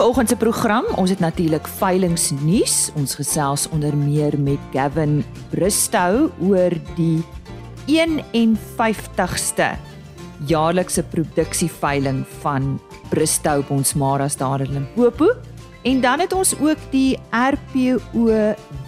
vanoggend 0.00 0.28
se 0.28 0.36
program, 0.36 0.84
ons 0.96 1.10
het 1.12 1.20
natuurlik 1.20 1.66
veilingnuus. 1.68 2.88
Ons 2.96 3.18
gesels 3.18 3.66
onder 3.68 3.92
meer 3.96 4.32
met 4.40 4.60
Gavin 4.72 5.18
Bristow 5.50 6.30
oor 6.40 6.72
die 6.96 7.20
51ste 7.84 9.66
jaarlikse 10.48 11.04
produksieveiling 11.12 12.22
van 12.40 12.78
Bristow 13.10 13.60
Bonsmaras 13.68 14.38
daar 14.40 14.64
in 14.64 14.72
Limpopo. 14.72 15.34
En 15.84 16.00
dan 16.00 16.24
het 16.24 16.32
ons 16.32 16.54
ook 16.56 16.80
die 16.94 17.18
RPO 17.28 18.24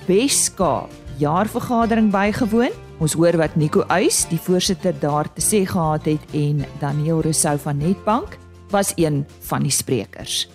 Weskaap 0.07 0.89
jaarvergadering 1.21 2.09
bygewoon. 2.11 2.73
Ons 3.05 3.19
hoor 3.21 3.37
wat 3.37 3.57
Nico 3.61 3.85
Uys, 4.01 4.25
die 4.33 4.41
voorsitter 4.41 4.97
daar 4.97 5.29
te 5.29 5.45
sê 5.45 5.67
gehad 5.69 6.09
het 6.09 6.25
en 6.33 6.65
Daniel 6.81 7.21
Rousseau 7.21 7.59
van 7.59 7.77
Netbank 7.77 8.39
was 8.73 8.97
een 8.97 9.27
van 9.45 9.69
die 9.69 9.77
sprekers. 9.77 10.49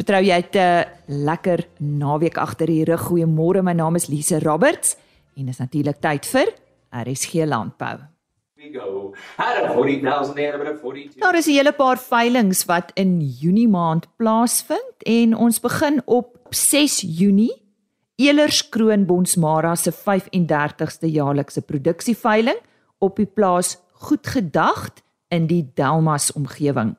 Vertrou 0.00 0.22
jy 0.24 0.36
het 0.40 0.56
'n 0.56 0.86
lekker 1.28 1.68
naweek 1.78 2.38
agter 2.38 2.66
die 2.66 2.84
rug. 2.84 3.00
Goeiemôre, 3.00 3.62
my 3.62 3.72
naam 3.72 3.94
is 3.96 4.08
Lise 4.08 4.38
Roberts 4.38 4.96
en 5.36 5.48
is 5.48 5.58
natuurlik 5.58 6.00
tyd 6.00 6.26
vir 6.26 6.48
RSG 6.90 7.44
Landbou. 7.44 7.98
Daar 11.18 11.34
is 11.34 11.46
'n 11.46 11.50
hele 11.50 11.72
paar 11.72 11.98
veilinge 11.98 12.64
wat 12.66 12.90
in 12.94 13.20
Junie 13.20 13.68
maand 13.68 14.06
plaasvind 14.16 14.96
en 15.02 15.36
ons 15.36 15.60
begin 15.60 16.02
op 16.06 16.38
6 16.48 17.00
Junie 17.00 17.62
Elers 18.16 18.68
Kroon 18.68 19.06
Bonsmara 19.06 19.74
se 19.74 19.92
35ste 19.92 21.10
jaarlikse 21.10 21.60
produksieveiling 21.60 22.58
op 22.98 23.16
die 23.16 23.26
plaas 23.26 23.78
Goedgedagd 23.92 25.02
in 25.28 25.46
die 25.46 25.70
Delmas 25.74 26.32
omgewing. 26.32 26.96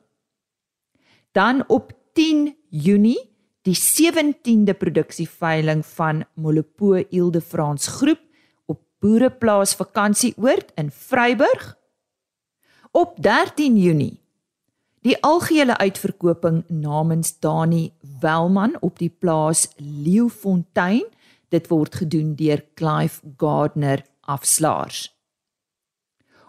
Dan 1.32 1.64
op 1.66 1.92
10 2.12 2.60
Junie 2.72 3.20
die 3.68 3.76
17de 3.76 4.72
produksieveiling 4.72 5.82
van 5.86 6.24
Molopo 6.40 6.94
Ilde 7.12 7.40
Frans 7.44 7.86
Groep 7.86 8.20
op 8.64 8.80
Boereplaas 8.98 9.74
Vakansieoord 9.74 10.72
in 10.80 10.88
Vryburg. 10.90 11.76
Op 12.90 13.20
13 13.22 13.76
Junie 13.76 14.20
die 15.04 15.18
algehele 15.20 15.76
uitverkoping 15.76 16.64
namens 16.68 17.38
Dani 17.38 17.92
Welman 18.20 18.76
op 18.80 18.98
die 18.98 19.10
plaas 19.10 19.68
Leeufontein. 19.76 21.04
Dit 21.48 21.68
word 21.68 21.94
gedoen 21.94 22.34
deur 22.34 22.64
Clive 22.74 23.20
Gardner 23.36 24.06
afslaers. 24.20 25.10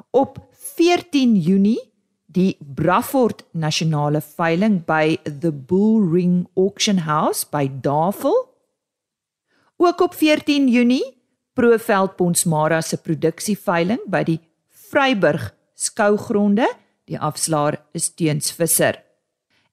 Op 0.10 0.40
14 0.52 1.36
Junie 1.36 1.93
die 2.34 2.58
Bradford 2.60 3.46
Nasionale 3.54 4.22
Veiling 4.22 4.82
by 4.86 5.20
the 5.24 5.52
Bull 5.52 6.02
Ring 6.02 6.48
Auction 6.56 7.06
House 7.06 7.46
by 7.46 7.70
Davel. 7.82 8.50
Ook 9.78 10.02
op 10.02 10.14
14 10.14 10.68
Junie 10.68 11.14
Proveld 11.54 12.16
Ponsmara 12.16 12.82
se 12.82 12.98
produksieveiling 12.98 14.02
by 14.10 14.24
die 14.26 14.40
Vryburg 14.90 15.52
skougronde. 15.74 16.68
Die 17.06 17.20
afslaer 17.20 17.78
is 17.94 18.10
Teens 18.14 18.52
Visser. 18.52 19.04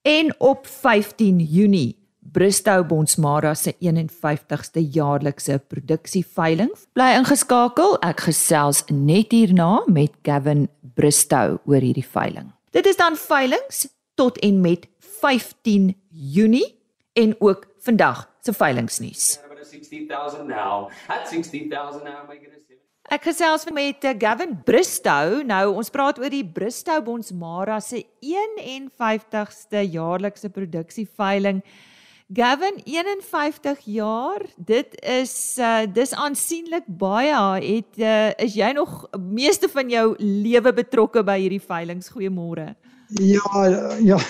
En 0.03 0.34
op 0.38 0.66
15 0.66 1.41
Junie 1.41 2.00
Bristow 2.21 2.85
Bonsmara 2.87 3.55
se 3.55 3.73
51ste 3.81 4.83
jaarlikse 4.93 5.59
produksieveiling. 5.73 6.71
Bly 6.95 7.17
ingeskakel, 7.19 7.97
ek 8.07 8.27
gesels 8.29 8.85
net 8.93 9.33
hierna 9.35 9.81
met 9.89 10.12
Gavin 10.27 10.69
Bristow 10.95 11.59
oor 11.65 11.81
hierdie 11.81 12.07
veiling. 12.07 12.53
Dit 12.77 12.87
is 12.87 13.01
dan 13.01 13.17
veilings 13.19 13.89
tot 14.21 14.39
en 14.44 14.61
met 14.61 14.87
15 15.21 15.94
Junie 16.11 16.77
en 17.19 17.34
ook 17.41 17.67
vandag 17.83 18.28
se 18.44 18.53
veilingsnuus. 18.53 19.39
Ek 23.11 23.25
gesels 23.27 23.65
met 23.75 24.05
eh, 24.06 24.15
Gavin 24.23 24.53
Bristow. 24.62 25.41
Nou 25.43 25.65
ons 25.81 25.91
praat 25.91 26.19
oor 26.23 26.31
die 26.31 26.44
Bristow 26.47 27.00
Bonsmara 27.03 27.81
se 27.83 28.05
51ste 28.23 29.83
jaarlikse 29.91 30.50
produksieveiling. 30.55 31.65
Gavin 32.33 32.81
51 32.85 33.79
jaar, 33.85 34.43
dit 34.57 35.01
is 35.03 35.57
uh 35.59 35.83
dis 35.93 36.13
aansienlik 36.15 36.85
baie. 36.87 37.35
Het 37.65 37.99
uh, 37.99 38.31
is 38.39 38.55
jy 38.55 38.69
nog 38.77 39.09
meeste 39.19 39.67
van 39.69 39.91
jou 39.91 40.15
lewe 40.19 40.73
betrokke 40.73 41.25
by 41.27 41.41
hierdie 41.41 41.63
veilinge? 41.63 42.07
Goeiemôre. 42.15 42.69
Ja, 43.19 43.65
ja. 43.99 44.21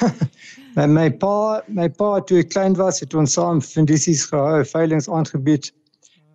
My 0.79 0.87
my 0.87 1.11
pa, 1.13 1.61
my 1.69 1.91
pa 1.91 2.09
toe 2.25 2.39
ek 2.41 2.55
klein 2.55 2.79
was, 2.79 3.03
het 3.05 3.13
ons 3.13 3.37
saam 3.37 3.61
fundisies 3.61 4.25
gehou, 4.33 4.65
veilinge 4.65 5.13
aangebied. 5.13 5.69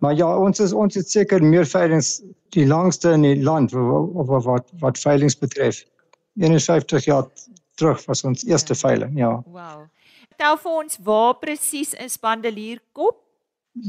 Maar 0.04 0.14
ja, 0.14 0.30
ons 0.38 0.62
is 0.62 0.76
ons 0.76 0.94
het 0.94 1.10
seker 1.10 1.42
meer 1.42 1.66
veilinge 1.66 2.30
die 2.54 2.68
langste 2.68 3.16
in 3.16 3.26
die 3.26 3.42
land 3.42 3.74
of 3.74 4.30
wat 4.30 4.46
wat 4.46 4.70
wat 4.86 5.02
veilinge 5.02 5.34
betref. 5.42 5.82
51 6.38 7.10
jaar 7.10 7.26
terug 7.74 8.06
was 8.06 8.22
ons 8.22 8.46
eerste 8.46 8.78
veiling, 8.78 9.18
ja. 9.18 9.34
Wow 9.50 9.90
vertel 10.36 10.58
vir 10.60 10.72
ons 10.82 10.98
waar 11.00 11.38
presies 11.40 11.94
is 12.04 12.18
Bandelierkop? 12.20 13.16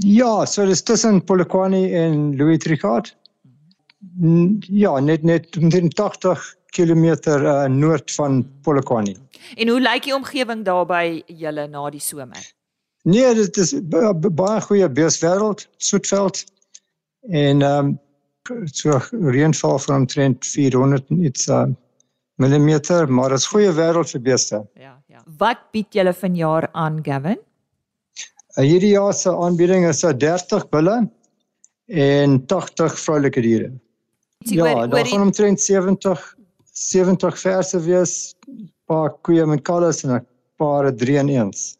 Ja, 0.04 0.46
so 0.46 0.66
dis 0.66 0.84
tussen 0.84 1.22
Polokwane 1.24 1.90
en 1.92 2.36
Louis 2.38 2.58
Tricard. 2.60 3.16
Ja, 4.72 5.00
net 5.00 5.24
net 5.24 5.52
80 5.52 6.56
km 6.72 7.04
uh, 7.28 7.66
noord 7.68 8.12
van 8.12 8.46
Polokwane. 8.64 9.16
En 9.56 9.68
hoe 9.68 9.80
lyk 9.82 10.04
die 10.08 10.16
omgewing 10.16 10.64
daar 10.66 10.86
by 10.86 11.24
julle 11.28 11.68
na 11.68 11.90
die 11.90 12.02
somer? 12.04 12.40
Nee, 13.04 13.34
dit 13.36 13.58
is 13.58 13.74
baie 13.84 14.62
goeie 14.62 14.90
beeswêreld, 14.90 15.68
Soetveld. 15.78 16.46
En 17.30 17.62
ehm 17.62 17.92
um, 17.92 17.98
so 18.72 18.96
reënval 19.12 19.80
van 19.84 19.96
omtrent 19.96 20.46
400 20.48 21.10
iets 21.20 21.50
uh, 21.52 21.66
millimeter, 22.38 23.10
maar 23.10 23.34
dit 23.34 23.42
is 23.42 23.50
goeie 23.52 23.74
wêreld 23.74 24.14
vir 24.14 24.22
beeste. 24.22 24.62
Ja. 24.78 24.94
Wat 25.38 25.60
bied 25.76 25.94
julle 25.94 26.14
vanjaar 26.14 26.70
aan, 26.74 27.02
Gavin? 27.04 27.40
Uh, 28.58 28.64
hierdie 28.64 28.94
jaar 28.96 29.14
se 29.14 29.30
aanbieding 29.30 29.86
is 29.88 30.04
'n 30.06 30.18
30 30.18 30.70
bulle 30.70 31.10
en 31.88 32.46
80 32.46 33.00
vroulike 33.00 33.42
diere. 33.42 33.72
Ja, 34.40 34.88
daar 34.88 35.06
gaan 35.06 35.22
omtrent 35.22 35.62
70 35.62 36.38
70 36.78 37.40
verse 37.40 37.80
wees, 37.80 38.36
paar 38.86 39.10
koeie 39.26 39.46
met 39.46 39.62
kalves 39.62 40.04
en 40.04 40.16
'n 40.16 40.26
paar 40.58 40.94
3 40.96 41.18
en 41.18 41.30
1s. 41.30 41.77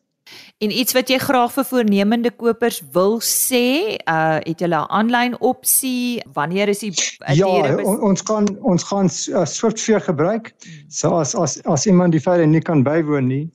En 0.58 0.72
iets 0.72 0.94
wat 0.94 1.10
jy 1.10 1.18
graag 1.22 1.52
vir 1.54 1.66
voornemende 1.70 2.32
kopers 2.34 2.82
wil 2.94 3.20
sê, 3.22 3.98
uh 4.10 4.40
het 4.42 4.62
jy 4.62 4.68
'n 4.68 4.88
aanlyn 4.90 5.36
opsie? 5.40 6.22
Wanneer 6.34 6.68
is 6.70 6.80
die 6.80 6.94
Ja, 7.34 7.48
on, 7.48 8.02
ons 8.02 8.24
kan 8.24 8.48
ons 8.62 8.84
gaan 8.84 9.06
uh, 9.06 9.46
Swiftfear 9.46 10.02
gebruik. 10.02 10.54
So 10.90 11.20
as 11.20 11.36
as 11.36 11.62
as 11.64 11.86
iemand 11.86 12.12
die 12.12 12.22
feite 12.22 12.46
nie 12.46 12.62
kan 12.62 12.84
bywoon 12.84 13.28
nie, 13.28 13.50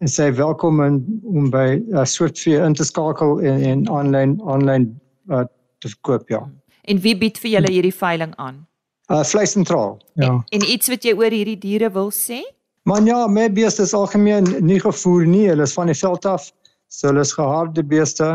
is 0.00 0.16
hy 0.16 0.32
welkom 0.32 0.82
in, 0.84 1.20
om 1.24 1.50
by 1.50 1.82
uh, 1.92 2.04
Swiftfear 2.04 2.64
in 2.66 2.74
te 2.74 2.84
skakel 2.84 3.40
en 3.40 3.62
en 3.62 3.88
aanlyn 3.88 4.40
aanlyn 4.46 5.00
uh, 5.30 5.44
te 5.78 5.94
koop, 6.00 6.28
ja. 6.28 6.42
En 6.82 7.00
wie 7.00 7.16
bied 7.16 7.38
vir 7.38 7.50
julle 7.50 7.70
hierdie 7.70 7.94
veiling 7.94 8.34
aan? 8.36 8.66
Uh 9.12 9.24
vleis 9.24 9.52
sentraal. 9.52 9.98
Ja. 10.14 10.26
En, 10.26 10.44
en 10.48 10.70
iets 10.70 10.88
wat 10.88 11.04
jy 11.04 11.14
oor 11.16 11.30
hierdie 11.30 11.58
diere 11.58 11.90
wil 11.92 12.10
sê? 12.10 12.42
Maar 12.88 13.02
ja, 13.02 13.26
my 13.26 13.50
beeste 13.52 13.82
is 13.84 13.92
algemeen 13.92 14.46
nie 14.64 14.78
gevoer 14.80 15.26
nie. 15.28 15.48
Hulle 15.50 15.66
is 15.68 15.74
van 15.76 15.90
die 15.90 15.96
veld 15.98 16.24
af. 16.24 16.46
So 16.88 17.10
hulle 17.10 17.20
is 17.20 17.34
geharde 17.36 17.82
beeste. 17.84 18.28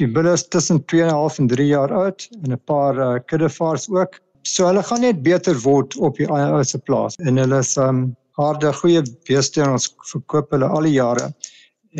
Die 0.00 0.06
bulle 0.08 0.32
is 0.32 0.46
tussen 0.48 0.78
2.5 0.92 1.40
en 1.42 1.50
3 1.50 1.66
jaar 1.68 1.92
oud 1.92 2.24
en 2.38 2.54
'n 2.56 2.60
paar 2.70 2.96
uh, 2.96 3.18
kuddevaars 3.28 3.90
ook. 3.92 4.16
So 4.48 4.64
hulle 4.66 4.82
gaan 4.82 5.04
net 5.04 5.20
beter 5.22 5.60
word 5.60 5.96
op 5.96 6.16
die 6.16 6.28
ouerse 6.28 6.78
plaas. 6.78 7.18
En 7.20 7.36
hulle 7.36 7.58
is 7.58 7.76
um 7.76 8.16
harde 8.40 8.72
goeie 8.72 9.02
beeste 9.28 9.60
en 9.60 9.76
ons 9.76 9.90
verkoop 10.14 10.56
hulle 10.56 10.72
al 10.72 10.88
die 10.88 10.96
jare. 10.96 11.28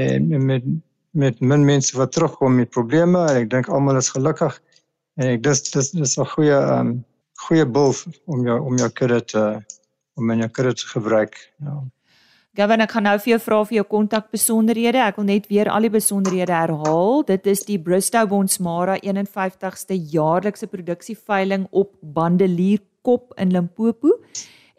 En 0.00 0.46
met 0.46 0.64
met 1.12 1.40
min 1.40 1.64
mense 1.64 1.96
wat 1.96 2.12
terugkom 2.12 2.56
met 2.56 2.70
probleme 2.70 3.20
en 3.28 3.36
ek 3.36 3.50
dink 3.50 3.68
almal 3.68 4.00
is 4.00 4.08
gelukkig. 4.08 4.62
En 5.20 5.28
ek 5.34 5.44
dis 5.44 5.62
dis 5.70 5.90
dis 5.90 6.18
'n 6.18 6.24
goeie 6.24 6.56
um 6.78 7.04
goeie 7.44 7.66
bul 7.66 7.92
om 8.24 8.46
jou 8.46 8.60
om 8.64 8.76
jou 8.78 8.88
kudde 8.88 9.20
te 9.24 9.44
om 10.14 10.30
in 10.30 10.44
jou 10.44 10.50
kudde 10.50 10.74
te 10.74 10.86
gebruik. 10.92 11.36
Ja. 11.64 11.80
Gavin, 12.52 12.82
ek 12.84 12.90
gaan 12.92 13.06
nou 13.08 13.14
vir 13.16 13.30
jou 13.30 13.38
vra 13.40 13.58
vir 13.64 13.78
jou 13.78 13.84
kontakbesonderhede. 13.88 15.00
Ek 15.00 15.16
wil 15.16 15.24
net 15.30 15.46
weer 15.48 15.70
al 15.72 15.86
die 15.86 15.92
besonderhede 15.94 16.52
herhaal. 16.52 17.22
Dit 17.24 17.46
is 17.48 17.62
die 17.64 17.78
Bristow 17.80 18.26
Bonsmara 18.28 18.98
51ste 19.00 19.96
jaarlikse 20.12 20.68
produksieveiling 20.68 21.64
op 21.70 21.94
Bandelierkop 22.02 23.32
in 23.40 23.54
Limpopo. 23.56 24.18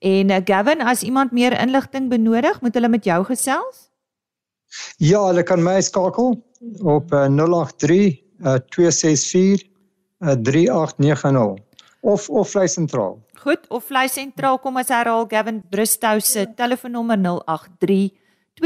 En 0.05 0.29
uh, 0.29 0.37
Gavin, 0.45 0.85
as 0.85 1.01
iemand 1.01 1.33
meer 1.33 1.55
inligting 1.57 2.11
benodig, 2.13 2.61
moet 2.61 2.77
hulle 2.77 2.93
met 2.93 3.09
jou 3.09 3.23
gesels? 3.31 3.87
Ja, 5.01 5.23
hulle 5.25 5.41
kan 5.41 5.63
my 5.65 5.79
skakel 5.81 6.35
op 6.85 7.13
uh, 7.13 7.25
083 7.25 8.19
uh, 8.45 8.59
264 8.69 9.65
uh, 10.21 10.37
3890 10.45 11.63
of 12.01 12.29
of 12.29 12.49
vlei 12.53 12.67
sentraal. 12.67 13.17
Goed, 13.43 13.65
of 13.67 13.89
vlei 13.91 14.07
sentraal 14.07 14.55
kom 14.63 14.77
as 14.79 14.87
herhaal 14.87 15.25
Gavin 15.27 15.57
Bristow 15.67 16.21
se 16.23 16.45
telefoonnommer 16.55 17.19
083 17.19 18.15
2643890. 18.55 18.63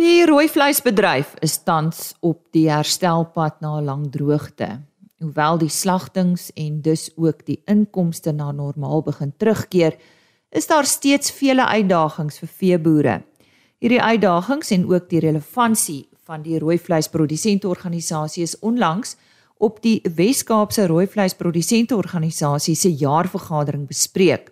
Die 0.00 0.24
rooi 0.24 0.48
vleisbedryf 0.48 1.36
is 1.44 1.60
tans 1.60 2.16
op 2.24 2.48
die 2.56 2.72
herstelpad 2.72 3.60
na 3.60 3.76
'n 3.80 3.84
lang 3.84 4.08
droogte. 4.08 4.80
Hoewel 5.20 5.58
die 5.58 5.68
slagtings 5.68 6.52
en 6.56 6.80
dus 6.80 7.12
ook 7.16 7.44
die 7.44 7.60
inkomste 7.66 8.32
na 8.32 8.52
normaal 8.52 9.02
begin 9.02 9.32
terugkeer, 9.36 9.96
is 10.56 10.66
daar 10.66 10.86
steeds 10.88 11.30
vele 11.36 11.66
uitdagings 11.66 12.38
vir 12.40 12.48
veeboere. 12.48 13.16
Hierdie 13.82 14.00
uitdagings 14.00 14.72
en 14.72 14.86
ook 14.88 15.10
die 15.10 15.20
relevantie 15.20 16.06
van 16.24 16.42
die 16.42 16.58
rooi 16.58 16.78
vleisprodusenteorganisasie 16.80 18.42
is 18.42 18.56
onlangs 18.64 19.16
op 19.60 19.82
die 19.84 20.00
Wes-Kaapse 20.16 20.86
rooi 20.88 21.06
vleisprodusenteorganisasie 21.12 22.74
se 22.74 22.92
jaarvergadering 22.92 23.86
bespreek. 23.88 24.48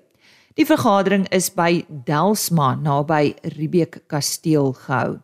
Die 0.55 0.67
vergadering 0.69 1.25
is 1.33 1.49
by 1.51 1.85
Delsma 1.89 2.75
naby 2.77 3.35
Riebeek 3.56 4.05
Kasteel 4.06 4.75
gehou. 4.85 5.19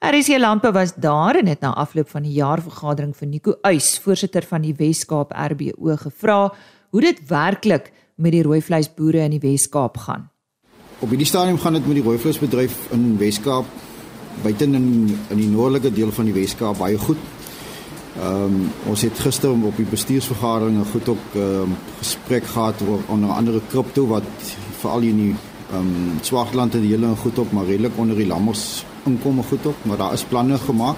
RC 0.00 0.38
Landbou 0.38 0.72
was 0.72 0.94
daar 0.96 1.36
en 1.36 1.50
het 1.50 1.60
na 1.60 1.74
afloop 1.76 2.08
van 2.08 2.22
die 2.24 2.38
jaarvergadering 2.38 3.12
vir 3.16 3.28
Nico 3.28 3.58
Uys, 3.66 3.98
voorsitter 4.00 4.46
van 4.46 4.62
die 4.64 4.72
Wes-Kaap 4.78 5.34
RBO 5.34 5.96
gevra 6.06 6.44
hoe 6.90 7.02
dit 7.04 7.20
werklik 7.28 7.90
met 8.20 8.32
die 8.32 8.42
rooi 8.42 8.60
vleisboere 8.62 9.24
in 9.24 9.30
die 9.30 9.42
Wes-Kaap 9.42 9.96
gaan. 9.96 10.28
Op 11.00 11.08
hierdie 11.08 11.26
stadium 11.26 11.58
gaan 11.58 11.78
dit 11.78 11.86
met 11.86 12.00
die 12.00 12.04
rooi 12.04 12.18
vleisbedryf 12.18 12.76
in 12.92 13.16
Wes-Kaap 13.18 13.64
buite 14.42 14.64
in 14.64 14.74
in 15.28 15.36
die 15.36 15.48
noordelike 15.48 15.92
deel 15.92 16.12
van 16.12 16.28
die 16.28 16.34
Wes-Kaap 16.36 16.78
baie 16.78 16.98
goed. 16.98 17.20
Ehm 18.20 18.44
um, 18.44 18.70
ons 18.90 19.02
het 19.06 19.18
gister 19.18 19.50
op 19.52 19.76
die 19.76 19.86
bestuursvergadering 19.86 20.78
'n 20.78 20.90
goed 20.92 21.08
ook 21.08 21.26
ehm 21.34 21.62
um, 21.62 21.76
gesprek 21.98 22.44
gehad 22.44 22.82
oor 22.88 23.00
onder 23.06 23.30
andere 23.30 23.60
kripto 23.68 24.06
wat 24.06 24.28
veral 24.80 25.00
in 25.00 25.16
die 25.16 25.34
ehm 25.72 25.78
um, 25.78 26.18
Swartland 26.20 26.74
en 26.74 26.80
die 26.80 26.90
hele 26.90 27.14
goed 27.16 27.38
op 27.38 27.52
maar 27.52 27.66
redelik 27.66 27.96
onder 27.96 28.16
die 28.16 28.26
lammers 28.26 28.84
inkomme 29.04 29.42
goed 29.42 29.66
op, 29.66 29.76
maar 29.82 29.96
daar 29.96 30.12
is 30.12 30.24
planne 30.24 30.58
gemaak. 30.58 30.96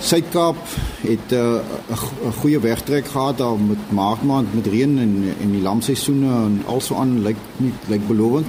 Suid-Kaap 0.00 0.56
het 1.00 1.30
'n 1.30 1.34
uh, 1.34 2.32
goeie 2.40 2.60
wegtrek 2.60 3.06
gehad 3.06 3.38
daar 3.38 3.58
met 3.58 3.78
maart 3.88 4.22
maand 4.22 4.54
met 4.54 4.66
reën 4.66 4.98
en 4.98 5.34
en 5.40 5.50
die 5.50 5.62
lamseisoene 5.62 6.26
en 6.26 6.62
also 6.66 6.94
aan 6.94 7.22
lyk 7.22 7.36
nie 7.56 7.72
lyk 7.88 8.06
belovend. 8.06 8.46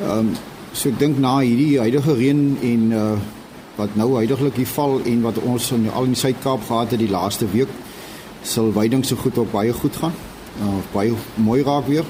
Ehm 0.00 0.18
um, 0.18 0.32
so 0.72 0.88
ek 0.88 0.98
dink 0.98 1.18
na 1.18 1.38
hierdie 1.38 1.78
huidige 1.78 2.14
reën 2.14 2.58
en 2.62 2.90
uh 2.92 3.16
wat 3.76 3.94
nou 3.94 4.14
huidigelik 4.14 4.56
hier 4.56 4.66
val 4.66 5.00
en 5.04 5.20
wat 5.20 5.38
ons 5.38 5.72
in 5.72 5.90
al 5.92 6.04
in 6.04 6.12
die 6.12 6.20
Suid-Kaap 6.20 6.62
gehad 6.66 6.90
het 6.90 6.98
die 6.98 7.10
laaste 7.10 7.46
week 7.52 7.68
sal 8.42 8.72
veiding 8.72 9.04
so 9.04 9.16
goed 9.16 9.38
op 9.38 9.52
baie 9.52 9.72
goed 9.72 9.96
gaan. 9.96 10.12
Uh 10.60 10.80
baie 10.92 11.12
mooi 11.34 11.62
raak 11.62 11.86
weer 11.86 12.04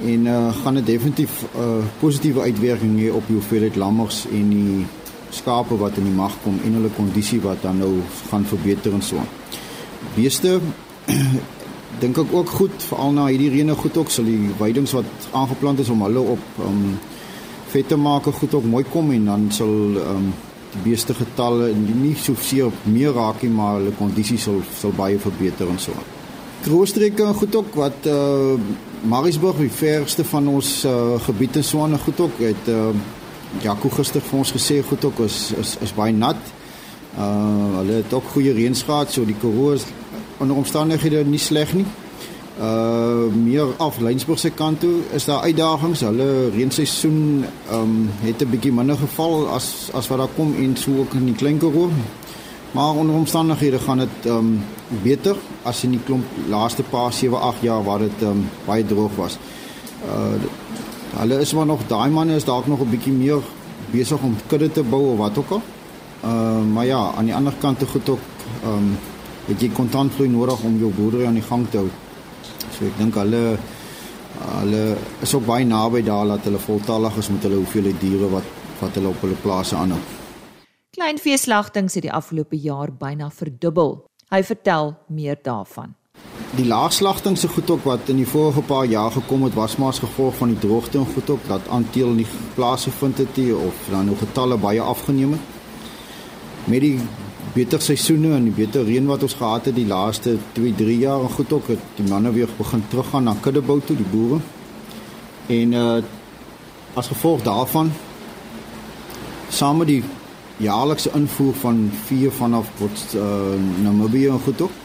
en 0.00 0.26
uh, 0.26 0.54
gaan 0.62 0.74
dit 0.74 0.86
definitief 0.86 1.42
'n 1.42 1.58
uh, 1.60 1.84
positiewe 2.00 2.40
uitwerking 2.40 3.00
hê 3.00 3.12
op 3.12 3.26
die 3.26 3.36
hoeveelheid 3.36 3.76
lammers 3.76 4.26
en 4.30 4.48
die 4.48 4.86
skape 5.34 5.78
wat 5.80 5.98
in 6.00 6.08
die 6.08 6.14
mag 6.14 6.36
kom 6.44 6.56
en 6.64 6.78
hulle 6.78 6.92
kondisie 6.96 7.40
wat 7.44 7.62
dan 7.62 7.80
nou 7.82 7.92
gaan 8.30 8.46
verbeter 8.48 8.94
en 8.94 9.02
so. 9.02 9.22
Beeste 10.14 10.58
dink 12.02 12.18
ek 12.18 12.32
ook 12.34 12.54
goed 12.58 12.86
veral 12.88 13.14
na 13.16 13.26
hierdie 13.30 13.52
reëne 13.52 13.76
goed 13.78 13.96
ook 14.00 14.10
sal 14.10 14.26
die 14.28 14.50
weidings 14.58 14.94
wat 14.96 15.28
aangeplant 15.32 15.84
is 15.84 15.92
om 15.94 16.02
hulle 16.06 16.24
op 16.34 16.64
um 16.66 16.80
vet 17.74 17.88
te 17.90 17.98
maak 17.98 18.26
goed 18.40 18.54
ook 18.54 18.66
mooi 18.70 18.84
kom 18.90 19.10
en 19.14 19.30
dan 19.30 19.46
sal 19.54 19.74
um 20.02 20.32
die 20.74 20.82
beeste 20.88 21.14
getalle 21.14 21.70
nie 21.76 22.16
so 22.18 22.34
seer 22.40 22.72
meer 22.90 23.14
raak 23.14 23.42
nie 23.44 23.52
maar 23.54 23.78
hulle 23.78 23.94
kondisie 23.98 24.38
sal 24.42 24.58
sal 24.80 24.94
baie 24.96 25.20
verbeter 25.22 25.70
en 25.70 25.78
so. 25.78 25.94
Kroostrekke 26.64 27.30
goed 27.38 27.62
ook 27.62 27.78
wat 27.84 28.10
uh 28.10 28.58
Mariesburg, 29.04 29.58
die 29.60 29.68
verste 29.68 30.24
van 30.24 30.46
ons 30.48 30.68
uh, 30.88 31.18
gebiede 31.20 31.60
Swane 31.62 31.98
goed 32.00 32.20
ook 32.24 32.38
het 32.40 32.68
uh, 32.72 32.86
Jaco 33.62 33.88
gister 33.88 34.20
vir 34.20 34.38
ons 34.38 34.52
gesê 34.52 34.82
goed 34.82 35.04
ook 35.04 35.18
is 35.26 35.52
is 35.58 35.76
is 35.80 35.92
baie 35.94 36.12
nat. 36.12 36.40
Uh 37.18 37.78
hulle 37.78 38.00
het 38.02 38.12
ook 38.12 38.32
goeie 38.34 38.52
reën 38.52 38.74
gehad, 38.74 39.12
so 39.12 39.24
die 39.24 39.36
Karoo 39.40 39.72
is 39.72 39.84
onder 40.38 40.56
omstandighede 40.56 41.24
nie 41.24 41.38
sleg 41.38 41.74
nie. 41.74 41.86
Uh 42.60 43.30
meer 43.34 43.76
af 43.78 43.98
Lensburg 43.98 44.38
se 44.38 44.50
kant 44.50 44.80
toe 44.80 45.00
is 45.12 45.24
daar 45.24 45.42
uitdagings. 45.42 46.00
Hulle 46.00 46.50
reenseisoen 46.50 47.44
um 47.72 48.10
het 48.20 48.42
'n 48.42 48.50
bietjie 48.50 48.72
minder 48.72 48.96
geval 48.96 49.48
as 49.48 49.90
as 49.92 50.08
wat 50.08 50.18
daar 50.18 50.34
kom 50.36 50.54
en 50.56 50.76
so 50.76 50.98
ook 50.98 51.14
in 51.14 51.24
die 51.24 51.34
Klein 51.34 51.58
Karoo. 51.58 51.90
Maar 52.70 52.94
onder 52.94 53.14
omstandighede 53.14 53.78
gaan 53.78 53.98
dit 53.98 54.26
um 54.26 54.64
beter 55.02 55.36
as 55.62 55.84
in 55.84 55.96
die 55.96 56.02
klomp 56.04 56.24
laaste 56.48 56.82
paar 56.82 57.12
7 57.12 57.40
8 57.40 57.62
jaar 57.62 57.84
waar 57.84 57.98
dit 57.98 58.22
um, 58.22 58.44
baie 58.66 58.84
droog 58.86 59.16
was. 59.16 59.38
Uh 60.04 60.36
hulle 61.18 61.40
is 61.40 61.52
maar 61.54 61.66
nog 61.66 61.86
daai 61.88 62.10
manne 62.10 62.34
is 62.34 62.44
dalk 62.44 62.66
nog 62.66 62.80
'n 62.80 62.90
bietjie 62.90 63.12
meer 63.12 63.42
besig 63.92 64.22
om 64.22 64.36
kudde 64.46 64.72
te 64.72 64.82
bou 64.82 65.12
of 65.12 65.18
wat 65.18 65.38
ook 65.38 65.50
al. 65.50 65.62
Uh 66.24 66.62
maar 66.74 66.86
ja, 66.86 67.12
aan 67.16 67.24
die 67.24 67.34
ander 67.34 67.54
kant 67.60 67.78
te 67.78 67.86
goed 67.86 68.08
ook 68.08 68.20
um 68.64 68.96
het 69.46 69.60
jy 69.60 69.68
kontantvloei 69.68 70.28
nodig 70.28 70.62
om 70.62 70.78
jou 70.78 70.92
boerdery 70.92 71.26
aan 71.26 71.40
die 71.40 71.48
gang 71.48 71.70
te 71.70 71.76
hou. 71.76 71.88
So 72.72 72.86
ek 72.86 72.98
dink 72.98 73.14
hulle 73.14 73.58
hulle 74.60 74.96
is 75.22 75.34
ook 75.34 75.46
baie 75.46 75.64
naby 75.64 76.02
daar 76.02 76.26
dat 76.26 76.44
hulle 76.44 76.58
voltallig 76.58 77.16
is 77.16 77.28
met 77.28 77.42
hulle 77.42 77.60
hoeveelheid 77.62 78.00
diere 78.00 78.30
wat 78.30 78.44
wat 78.80 78.94
hulle 78.94 79.08
op 79.08 79.20
hulle 79.20 79.36
plase 79.42 79.76
aanhou. 79.76 80.00
Kleinveeslagtings 80.94 81.94
het 81.94 82.02
die 82.02 82.12
afgelope 82.12 82.56
jaar 82.56 82.92
byna 82.92 83.30
verdubbel. 83.30 84.04
Hy 84.30 84.42
vertel 84.42 84.96
meer 85.08 85.38
daarvan. 85.42 85.94
Die 86.54 86.66
laagslagting 86.66 87.38
se 87.38 87.48
goed 87.48 87.70
ook 87.70 87.84
wat 87.84 88.10
in 88.12 88.20
die 88.20 88.28
vorige 88.30 88.62
paar 88.62 88.84
jaar 88.86 89.10
gekom 89.10 89.42
het 89.42 89.54
was 89.58 89.72
maar 89.76 89.88
as 89.90 89.98
gevolg 89.98 90.36
van 90.38 90.52
die 90.52 90.58
droogte 90.58 90.98
en 90.98 91.06
goed 91.14 91.30
ook 91.30 91.46
dat 91.48 91.68
aanteel 91.68 92.12
nie 92.14 92.26
plase 92.54 92.90
vind 92.90 93.18
het 93.18 93.36
nie 93.36 93.56
of 93.56 93.74
dan 93.90 94.04
nog 94.06 94.18
getalle 94.18 94.56
baie 94.56 94.80
afgeneem 94.80 95.32
het. 95.32 95.40
Met 96.64 96.80
die 96.80 97.00
beter 97.54 97.82
seisoene 97.82 98.36
en 98.36 98.46
die 98.46 98.54
beter 98.54 98.84
reën 98.86 99.06
wat 99.06 99.22
ons 99.26 99.34
gehad 99.34 99.64
het 99.64 99.74
die 99.74 99.86
laaste 99.86 100.36
2-3 100.58 100.94
jaar 101.00 101.24
en 101.26 101.34
goed 101.34 101.52
ook 101.52 101.72
het 101.74 101.90
die 101.96 102.06
manne 102.08 102.32
weer 102.32 102.54
begin 102.58 102.86
teruggaan 102.88 103.26
na 103.26 103.34
kuddebou 103.40 103.80
toe 103.80 103.96
die 103.96 104.10
boere. 104.12 104.38
En 105.46 105.72
uh 105.72 106.02
as 106.94 107.08
gevolg 107.10 107.42
daarvan 107.42 107.90
saam 109.50 109.76
met 109.82 109.88
die 109.90 110.02
jaarlikse 110.62 111.10
invoer 111.14 111.54
van 111.54 111.90
vee 112.04 112.30
vanaf 112.30 112.70
wat 112.78 113.14
uh, 113.14 113.22
Namibië 113.82 114.28
en 114.28 114.38
goed 114.44 114.60
ook. 114.60 114.83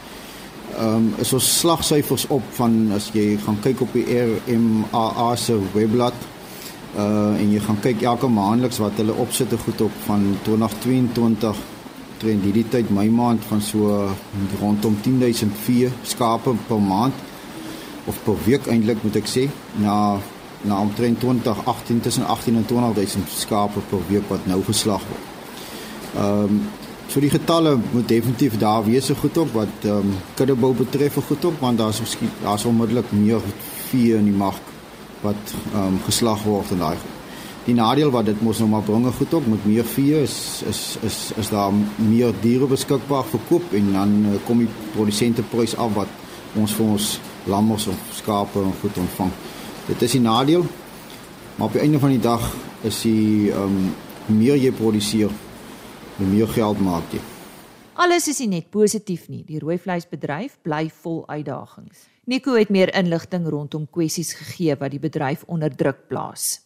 Ehm 0.80 0.94
um, 0.96 1.14
is 1.20 1.32
ons 1.36 1.46
slagsyfers 1.58 2.26
op 2.32 2.44
van 2.56 2.76
as 2.96 3.10
jy 3.12 3.34
gaan 3.44 3.58
kyk 3.60 3.82
op 3.84 3.92
die 3.92 4.06
RMAA 4.16 5.34
se 5.36 5.58
webblad 5.74 6.16
uh 6.96 7.36
en 7.36 7.52
jy 7.52 7.60
gaan 7.66 7.80
kyk 7.84 8.02
elke 8.02 8.30
maandeliks 8.32 8.80
wat 8.80 8.96
hulle 8.96 9.18
opsitte 9.24 9.58
goed 9.60 9.80
op 9.80 9.98
van 10.06 10.24
2022 10.46 11.60
trend 12.22 12.48
hierdie 12.48 12.64
tyd 12.72 12.90
my 12.96 13.06
maand 13.12 13.44
van 13.50 13.60
so 13.60 14.08
rondom 14.62 14.96
10000 15.04 15.60
vee 15.66 15.92
skape 16.02 16.56
per 16.66 16.80
maand 16.80 17.14
of 18.08 18.24
per 18.24 18.40
week 18.48 18.66
eintlik 18.72 19.04
moet 19.04 19.20
ek 19.20 19.28
sê 19.28 19.48
na 19.84 20.18
na 20.64 20.80
omtrent 20.80 21.20
2018 21.20 22.00
tussen 22.00 22.26
18 22.26 22.56
en 22.56 22.66
20000 22.66 23.28
skape 23.36 23.80
per 23.88 24.02
week 24.08 24.26
wat 24.28 24.44
nou 24.46 24.62
geslag 24.64 25.04
word. 25.12 25.26
Ehm 26.16 26.44
um, 26.44 26.62
so 27.10 27.18
die 27.18 27.30
getalle 27.30 27.74
moet 27.90 28.06
definitief 28.08 28.54
daar 28.58 28.84
wees 28.86 29.08
so 29.10 29.18
goed 29.18 29.38
op 29.42 29.54
wat 29.56 29.84
ehm 29.84 30.10
um, 30.10 30.10
kuddebou 30.38 30.74
betref 30.78 31.16
goed 31.26 31.44
op 31.44 31.56
want 31.60 31.78
daar's 31.78 31.98
miskien 32.00 32.30
daar's 32.42 32.64
onmiddellik 32.64 33.10
meer 33.12 33.40
vee 33.90 34.14
in 34.14 34.28
die 34.30 34.36
mark 34.42 34.68
wat 35.22 35.54
ehm 35.72 35.86
um, 35.86 35.96
geslag 36.04 36.44
word 36.46 36.70
en 36.70 36.78
daai. 36.84 36.98
Die 37.64 37.74
nadeel 37.74 38.10
wat 38.10 38.30
dit 38.30 38.42
mos 38.42 38.58
nou 38.58 38.68
maar 38.70 38.86
bringe 38.86 39.10
goed 39.12 39.34
op 39.34 39.46
met 39.46 39.66
meer 39.66 39.84
vee 39.84 40.22
is 40.22 40.62
is 40.68 40.84
is 41.02 41.18
is 41.36 41.50
daar 41.50 41.72
meer 41.96 42.32
diere 42.40 42.70
beskikbaar 42.70 43.26
vir 43.32 43.44
koop 43.48 43.74
en 43.74 43.92
dan 43.92 44.16
uh, 44.30 44.38
kom 44.46 44.62
die 44.62 44.70
produsente 44.94 45.42
prys 45.42 45.76
af 45.76 45.92
wat 45.98 46.08
ons 46.54 46.78
vir 46.78 46.86
ons 46.86 47.10
lammers 47.44 47.86
of 47.86 47.98
skape 48.22 48.62
en 48.62 48.74
goed 48.80 48.96
ontvang. 48.96 49.30
Dit 49.86 50.02
is 50.02 50.12
die 50.12 50.20
nadeel. 50.20 50.64
Maar 51.56 51.66
op 51.66 51.72
die 51.72 51.82
einde 51.82 51.98
van 51.98 52.10
die 52.14 52.22
dag 52.22 52.52
is 52.82 53.02
die 53.02 53.50
ehm 53.50 53.62
um, 53.62 53.94
meer 54.38 54.56
jy 54.56 54.70
produseer 54.70 55.49
hoe 56.20 56.28
meer 56.28 56.48
geld 56.52 56.80
maak 56.84 57.14
jy. 57.14 57.20
Alles 58.00 58.28
is 58.30 58.38
nie 58.40 58.48
net 58.54 58.70
positief 58.72 59.26
nie. 59.28 59.42
Die 59.44 59.60
rooi 59.60 59.76
vleisbedryf 59.80 60.56
bly 60.64 60.86
vol 61.02 61.24
uitdagings. 61.28 62.06
Nico 62.30 62.54
het 62.54 62.70
meer 62.70 62.92
inligting 62.96 63.48
rondom 63.48 63.86
kwessies 63.90 64.32
gegee 64.38 64.76
wat 64.80 64.92
die 64.94 65.02
bedryf 65.02 65.42
onder 65.48 65.72
druk 65.74 66.06
plaas. 66.08 66.60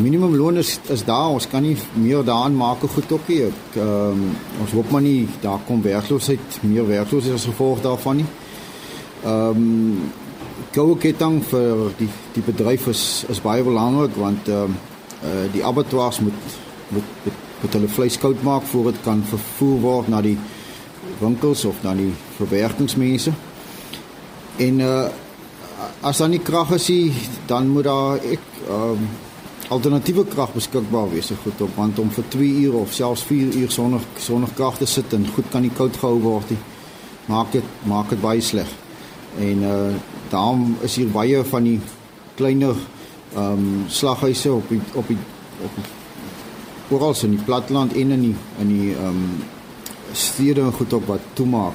Minimumloon 0.00 0.56
is 0.62 0.78
is 0.90 1.04
daar, 1.06 1.28
ons 1.34 1.46
kan 1.48 1.62
nie 1.62 1.76
meer 1.94 2.24
daaraan 2.26 2.56
maak 2.56 2.82
goed 2.94 3.12
op 3.12 3.28
nie. 3.28 3.42
Ehm 3.44 3.84
um, 3.84 4.24
ons 4.60 4.72
hoop 4.72 4.90
maar 4.90 5.02
nie 5.02 5.28
daar 5.40 5.60
kom 5.66 5.82
werkloosheid, 5.82 6.58
meer 6.62 6.86
werkloosheid 6.86 7.34
as 7.34 7.48
gevolg 7.50 7.80
daarvan 7.80 8.16
nie. 8.22 8.26
Ehm 9.24 9.62
um, 9.62 10.12
goue 10.74 10.96
ketting 10.98 11.42
vir 11.50 11.90
die 11.98 12.10
die 12.34 12.42
bedryf 12.42 12.86
is 12.90 13.24
is 13.28 13.40
baie 13.40 13.62
belangrik 13.62 14.16
want 14.16 14.48
ehm 14.48 14.64
um, 14.64 14.76
uh, 15.24 15.46
die 15.52 15.64
abattoirs 15.64 16.20
moet 16.20 16.58
moet 16.88 17.10
moet 17.24 17.42
hulle 17.72 17.88
vleis 17.88 18.18
koud 18.18 18.42
maak 18.42 18.62
voor 18.62 18.92
dit 18.92 19.00
kan 19.02 19.22
vervoer 19.24 19.80
word 19.80 20.08
na 20.08 20.20
die 20.20 20.36
winkels 21.20 21.64
of 21.64 21.82
na 21.82 21.94
die 21.94 22.12
verwerkingsmense. 22.36 23.32
En 24.56 24.80
uh 24.80 25.04
as 26.00 26.18
dan 26.20 26.30
nie 26.30 26.40
krag 26.40 26.70
is 26.76 26.86
nie, 26.88 27.12
dan 27.46 27.68
moet 27.68 27.84
daar 27.84 28.16
ek 28.22 28.44
ehm 28.68 28.90
um, 28.90 29.08
alternatiewe 29.72 30.26
krag 30.28 30.52
beskikbaar 30.52 31.08
wees 31.10 31.30
goed 31.42 31.60
op 31.64 31.76
want 31.76 31.98
om 31.98 32.10
vir 32.10 32.24
2 32.28 32.48
ure 32.66 32.76
of 32.84 32.92
selfs 32.92 33.22
4 33.24 33.56
ure 33.56 33.70
sonder 33.72 34.00
sonder 34.20 34.50
krag 34.54 34.78
te 34.78 34.86
sit 34.86 35.12
en 35.12 35.24
goed 35.34 35.48
kan 35.50 35.62
nie 35.62 35.72
koud 35.72 35.96
gehou 35.96 36.20
word 36.20 36.50
nie. 36.50 36.58
Maak 37.26 37.52
dit 37.52 37.64
maak 37.88 38.10
dit 38.10 38.20
baie 38.20 38.40
sleg. 38.40 38.68
En 39.38 39.62
uh 39.62 39.94
daarom 40.30 40.76
is 40.82 40.96
hier 40.96 41.08
baie 41.08 41.44
van 41.44 41.64
die 41.64 41.80
kleiner 42.36 42.76
ehm 43.34 43.84
slaghuise 43.88 44.52
op 44.52 44.68
die 44.68 44.80
op 44.94 45.08
die 45.08 45.18
op 45.64 45.76
die 45.76 46.03
oral 46.90 47.14
in 47.22 47.30
die 47.30 47.44
platteland 47.44 47.92
en 47.92 48.10
in 48.10 48.20
die 48.20 48.36
in 48.58 48.68
die 48.68 48.92
ehm 48.94 49.08
um, 49.08 49.42
stede 50.12 50.60
en 50.60 50.72
goed 50.72 50.92
op 50.92 51.06
wat 51.06 51.20
toemaak 51.32 51.74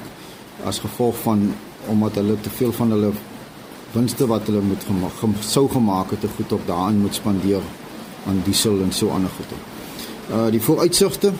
as 0.64 0.78
gevolg 0.78 1.16
van 1.22 1.52
omdat 1.86 2.14
hulle 2.14 2.40
te 2.40 2.50
veel 2.50 2.72
van 2.72 2.90
hulle 2.90 3.12
winste 3.92 4.26
wat 4.26 4.46
hulle 4.46 4.60
moet 4.60 4.84
gemaak 4.86 5.40
sou 5.40 5.68
gemaak 5.68 6.10
het 6.10 6.20
te 6.20 6.28
goed 6.36 6.52
op 6.52 6.66
daarin 6.66 7.00
moet 7.00 7.14
spandeer 7.14 7.62
aan 8.26 8.42
diesel 8.44 8.80
en 8.82 8.92
so 8.92 9.08
ander 9.08 9.30
goed. 9.36 9.52
Uh 10.30 10.50
die 10.50 10.62
vooruitsigte 10.62 11.32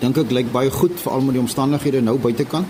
dink 0.00 0.16
ek 0.16 0.30
lyk 0.30 0.50
baie 0.52 0.70
goed 0.70 0.98
veral 1.00 1.24
met 1.24 1.36
die 1.36 1.42
omstandighede 1.42 2.02
nou 2.02 2.18
buitekant. 2.18 2.66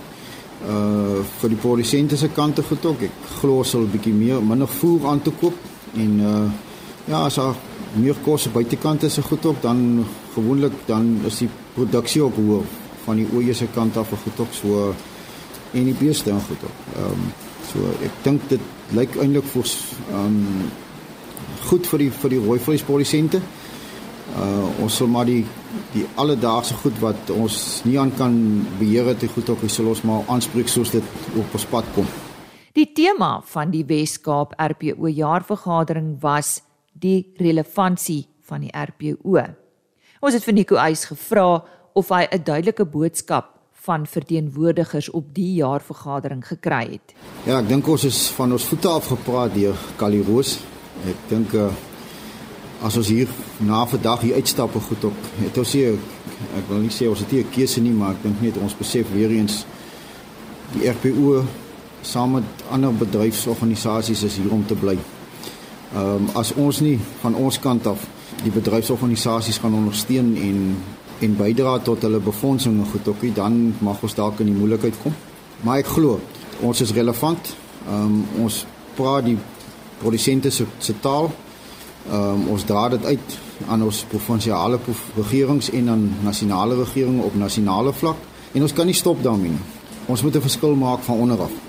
Uh 0.66 1.22
vir 1.40 1.54
die 1.54 1.60
produsente 1.62 2.16
se 2.16 2.28
kant 2.28 2.54
te 2.54 2.62
goed 2.62 2.84
ook. 2.86 3.02
Ek 3.02 3.32
glo 3.40 3.62
sal 3.62 3.86
'n 3.86 3.90
bietjie 3.90 4.14
meer 4.14 4.42
minder 4.42 4.68
voer 4.68 5.08
aan 5.08 5.22
te 5.22 5.30
koop 5.40 5.54
en 5.94 6.20
uh 6.20 6.50
ja, 7.06 7.24
as 7.24 7.34
daar 7.34 7.54
meer 7.95 8.16
kos 8.25 8.49
buitekant 8.52 9.02
is 9.02 9.14
se 9.14 9.23
goed 9.23 9.47
ook 9.47 9.62
dan 9.62 10.05
gewoonlik 10.35 10.73
dan 10.87 11.21
is 11.26 11.38
die 11.38 11.49
produksie 11.75 12.23
ook 12.23 12.37
hoër 12.37 12.64
van 13.05 13.16
die 13.16 13.28
oeye 13.33 13.55
se 13.55 13.66
kant 13.75 13.97
af 13.97 14.09
goed 14.09 14.40
ook 14.40 14.52
so 14.52 14.95
en 15.73 15.85
die 15.85 15.95
beeste 15.99 16.31
dan 16.31 16.40
goed 16.40 16.64
ook. 16.64 16.81
Ehm 16.97 17.12
um, 17.12 17.28
so 17.66 17.78
ek 18.07 18.19
dink 18.23 18.49
dit 18.49 18.61
lyk 18.95 19.16
eintlik 19.23 19.47
vir 19.52 19.71
ehm 20.11 20.26
um, 20.26 20.69
goed 21.66 21.87
vir 21.87 22.05
die 22.05 22.11
vir 22.11 22.35
die 22.37 22.43
rooi 22.43 22.59
vleisprodusente. 22.59 23.40
Uh 24.37 24.83
ons 24.85 24.97
sal 24.97 25.11
maar 25.11 25.26
die 25.26 25.45
die 25.93 26.05
alledaagse 26.14 26.75
goed 26.83 26.99
wat 27.00 27.31
ons 27.31 27.83
nie 27.85 27.99
aan 28.00 28.12
kan 28.16 28.37
beheer 28.78 29.12
het, 29.12 29.25
goed 29.35 29.49
ook 29.50 29.66
sal 29.71 29.93
ons 29.93 30.02
maar 30.02 30.25
aanspreek 30.28 30.69
soos 30.69 30.90
dit 30.90 31.05
op 31.37 31.59
ons 31.59 31.66
pad 31.71 31.85
kom. 31.95 32.07
Die 32.76 32.93
tema 32.93 33.40
van 33.45 33.71
die 33.73 33.85
Wes-Kaap 33.88 34.52
RPO 34.61 35.09
jaarvergadering 35.09 36.16
was 36.21 36.61
die 37.00 37.32
relevantie 37.36 38.26
van 38.48 38.60
die 38.60 38.72
RPO. 38.72 39.42
Ons 40.20 40.34
het 40.34 40.44
vir 40.44 40.54
Nico 40.54 40.76
Eis 40.76 41.04
gevra 41.04 41.64
of 41.94 42.08
hy 42.08 42.26
'n 42.30 42.44
duidelike 42.44 42.84
boodskap 42.84 43.52
van 43.72 44.06
verteenwoordigers 44.06 45.10
op 45.10 45.34
die 45.34 45.54
jaarvergadering 45.54 46.46
gekry 46.46 46.90
het. 46.90 47.14
Ja, 47.44 47.58
ek 47.60 47.68
dink 47.68 47.88
ons 47.88 48.04
is 48.04 48.28
van 48.28 48.52
ons 48.52 48.64
voete 48.64 48.88
af 48.88 49.06
gepraat 49.06 49.54
deur 49.54 49.76
Kali 49.96 50.22
Roos 50.22 50.58
Ek 51.04 51.28
dink 51.28 51.52
uh, 51.52 51.68
as 52.84 52.96
ons 52.96 53.08
hier 53.12 53.28
na 53.60 53.82
vandag 53.88 54.22
hier 54.24 54.38
uitstap 54.40 54.74
en 54.78 54.84
goed 54.88 55.04
op, 55.10 55.26
het 55.42 55.58
ons 55.60 55.72
hier 55.76 55.98
ek 56.56 56.64
wil 56.70 56.80
nie 56.84 56.92
sê 56.92 57.08
ons 57.10 57.20
het 57.20 57.32
nie 57.32 57.42
'n 57.44 57.52
keuse 57.52 57.80
nie, 57.80 57.92
maar 57.92 58.14
ek 58.16 58.22
dink 58.22 58.40
net 58.40 58.56
ons 58.56 58.76
besef 58.76 59.12
weer 59.12 59.30
eens 59.30 59.64
die 60.72 60.88
RPO 60.88 61.44
saam 62.02 62.32
met 62.32 62.44
ander 62.70 62.92
bedryfsorganisasies 62.92 64.22
is 64.22 64.36
hier 64.36 64.52
om 64.52 64.64
te 64.66 64.74
bly. 64.74 64.96
Ehm 65.96 66.14
um, 66.14 66.28
as 66.36 66.52
ons 66.60 66.80
nie 66.84 66.98
van 67.22 67.34
ons 67.34 67.56
kant 67.58 67.86
af 67.88 68.02
die 68.42 68.50
bedryfsorganisasies 68.52 69.58
gaan 69.62 69.74
ondersteun 69.74 70.34
en 70.36 70.58
en 71.24 71.36
bydra 71.36 71.78
tot 71.80 72.02
hulle 72.04 72.18
befondsing 72.20 72.74
en 72.82 72.88
goed 72.90 73.06
ookie 73.08 73.32
dan 73.32 73.54
mag 73.80 74.02
ons 74.04 74.14
dalk 74.14 74.42
in 74.44 74.50
die 74.50 74.56
moeilikheid 74.56 74.98
kom. 75.02 75.14
Maar 75.64 75.80
ek 75.80 75.94
glo 75.94 76.18
ons 76.60 76.80
is 76.84 76.92
relevant. 76.92 77.54
Ehm 77.88 78.02
um, 78.02 78.18
ons 78.44 78.64
praat 78.98 79.24
die 79.24 79.38
produsente 80.02 80.50
se 80.50 80.66
se 80.78 80.98
taal. 81.00 81.30
Ehm 82.10 82.42
um, 82.42 82.48
ons 82.56 82.64
dra 82.64 82.88
dit 82.92 83.04
uit 83.04 83.38
aan 83.66 83.82
ons 83.82 84.04
provinsiale 84.10 84.80
regerings 85.16 85.70
en 85.70 85.88
aan 85.94 86.10
nasionale 86.24 86.76
regeringe 86.82 87.22
op 87.22 87.34
nasionale 87.34 87.92
vlak 87.92 88.20
en 88.52 88.62
ons 88.62 88.72
kan 88.72 88.86
nie 88.86 89.00
stop 89.00 89.22
daarmee 89.22 89.50
nie. 89.56 89.64
Ons 90.06 90.22
moet 90.22 90.36
'n 90.36 90.48
verskil 90.48 90.74
maak 90.74 91.00
van 91.08 91.16
onder 91.16 91.40
af. 91.40 91.65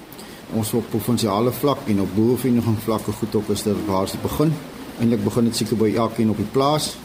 Ons 0.55 0.73
op 0.73 0.85
provinsiale 0.89 1.51
vlak 1.51 1.87
en 1.87 2.01
op 2.01 2.13
boerevereniging 2.15 2.77
vlakke 2.83 3.11
goed 3.11 3.35
op 3.35 3.49
is 3.49 3.63
dit 3.63 3.85
waar 3.85 4.07
se 4.07 4.17
begin. 4.21 4.53
Eindelik 4.99 5.23
begin 5.23 5.43
dit 5.43 5.55
seker 5.55 5.77
by 5.77 5.91
elkeen 5.95 6.29
op 6.29 6.37
die 6.37 6.51
plaas. 6.51 6.95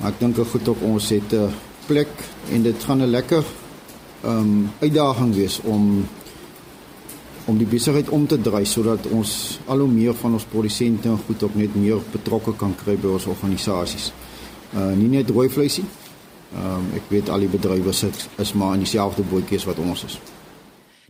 Maar 0.00 0.10
ek 0.10 0.18
dink 0.18 0.40
goed 0.50 0.68
op 0.68 0.82
ons 0.82 1.08
het 1.08 1.32
'n 1.32 1.52
plek 1.86 2.10
en 2.50 2.62
dit 2.62 2.84
gaan 2.84 3.02
'n 3.02 3.10
lekker 3.10 3.44
ehm 4.22 4.38
um, 4.38 4.70
uitdaging 4.80 5.34
wees 5.34 5.60
om 5.60 6.06
om 7.44 7.58
die 7.58 7.66
besigheid 7.66 8.08
om 8.08 8.26
te 8.26 8.40
draai 8.40 8.64
sodat 8.64 9.06
ons 9.06 9.58
al 9.66 9.78
hoe 9.78 9.88
meer 9.88 10.14
van 10.14 10.32
ons 10.32 10.44
produsente 10.44 11.08
en 11.08 11.18
goed 11.26 11.42
ook 11.42 11.54
net 11.54 11.74
meer 11.74 11.98
betrokke 12.12 12.54
kan 12.56 12.74
kry 12.84 12.94
by 12.96 13.08
ons 13.08 13.26
organisasies. 13.26 14.12
Uh 14.74 14.92
nie 14.96 15.08
net 15.08 15.30
rooi 15.30 15.48
vleisie. 15.48 15.84
Ehm 16.54 16.74
um, 16.74 16.86
ek 16.94 17.02
weet 17.08 17.28
al 17.28 17.38
die 17.38 17.48
bedrywe 17.48 17.92
sit 17.92 18.28
is 18.36 18.52
maar 18.52 18.74
in 18.74 18.84
dieselfde 18.86 19.22
bootjies 19.22 19.64
wat 19.64 19.78
ons 19.78 20.04
is. 20.04 20.18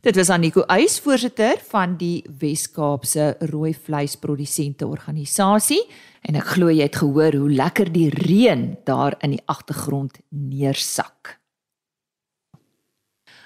Dit 0.03 0.17
was 0.19 0.33
Aniko 0.35 0.65
Eis, 0.67 0.97
voorsitter 0.99 1.61
van 1.71 1.93
die 1.95 2.25
Wes-Kaapse 2.41 3.37
rooi 3.53 3.71
vleisprodusente 3.71 4.83
organisasie 4.91 5.79
en 6.27 6.35
ek 6.41 6.49
glo 6.57 6.73
jy 6.75 6.89
het 6.89 6.97
gehoor 6.99 7.37
hoe 7.39 7.51
lekker 7.53 7.87
die 7.95 8.09
reën 8.11 8.65
daar 8.83 9.15
in 9.23 9.37
die 9.37 9.45
agtergrond 9.47 10.19
neersak. 10.35 11.37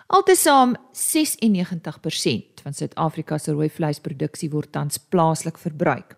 Altesaam 0.09 0.73
96% 0.97 2.65
van 2.65 2.79
Suid-Afrika 2.81 3.37
se 3.37 3.53
rooi 3.53 3.69
vleisproduksie 3.69 4.49
word 4.49 4.73
tans 4.73 4.97
plaaslik 4.97 5.61
verbruik. 5.61 6.17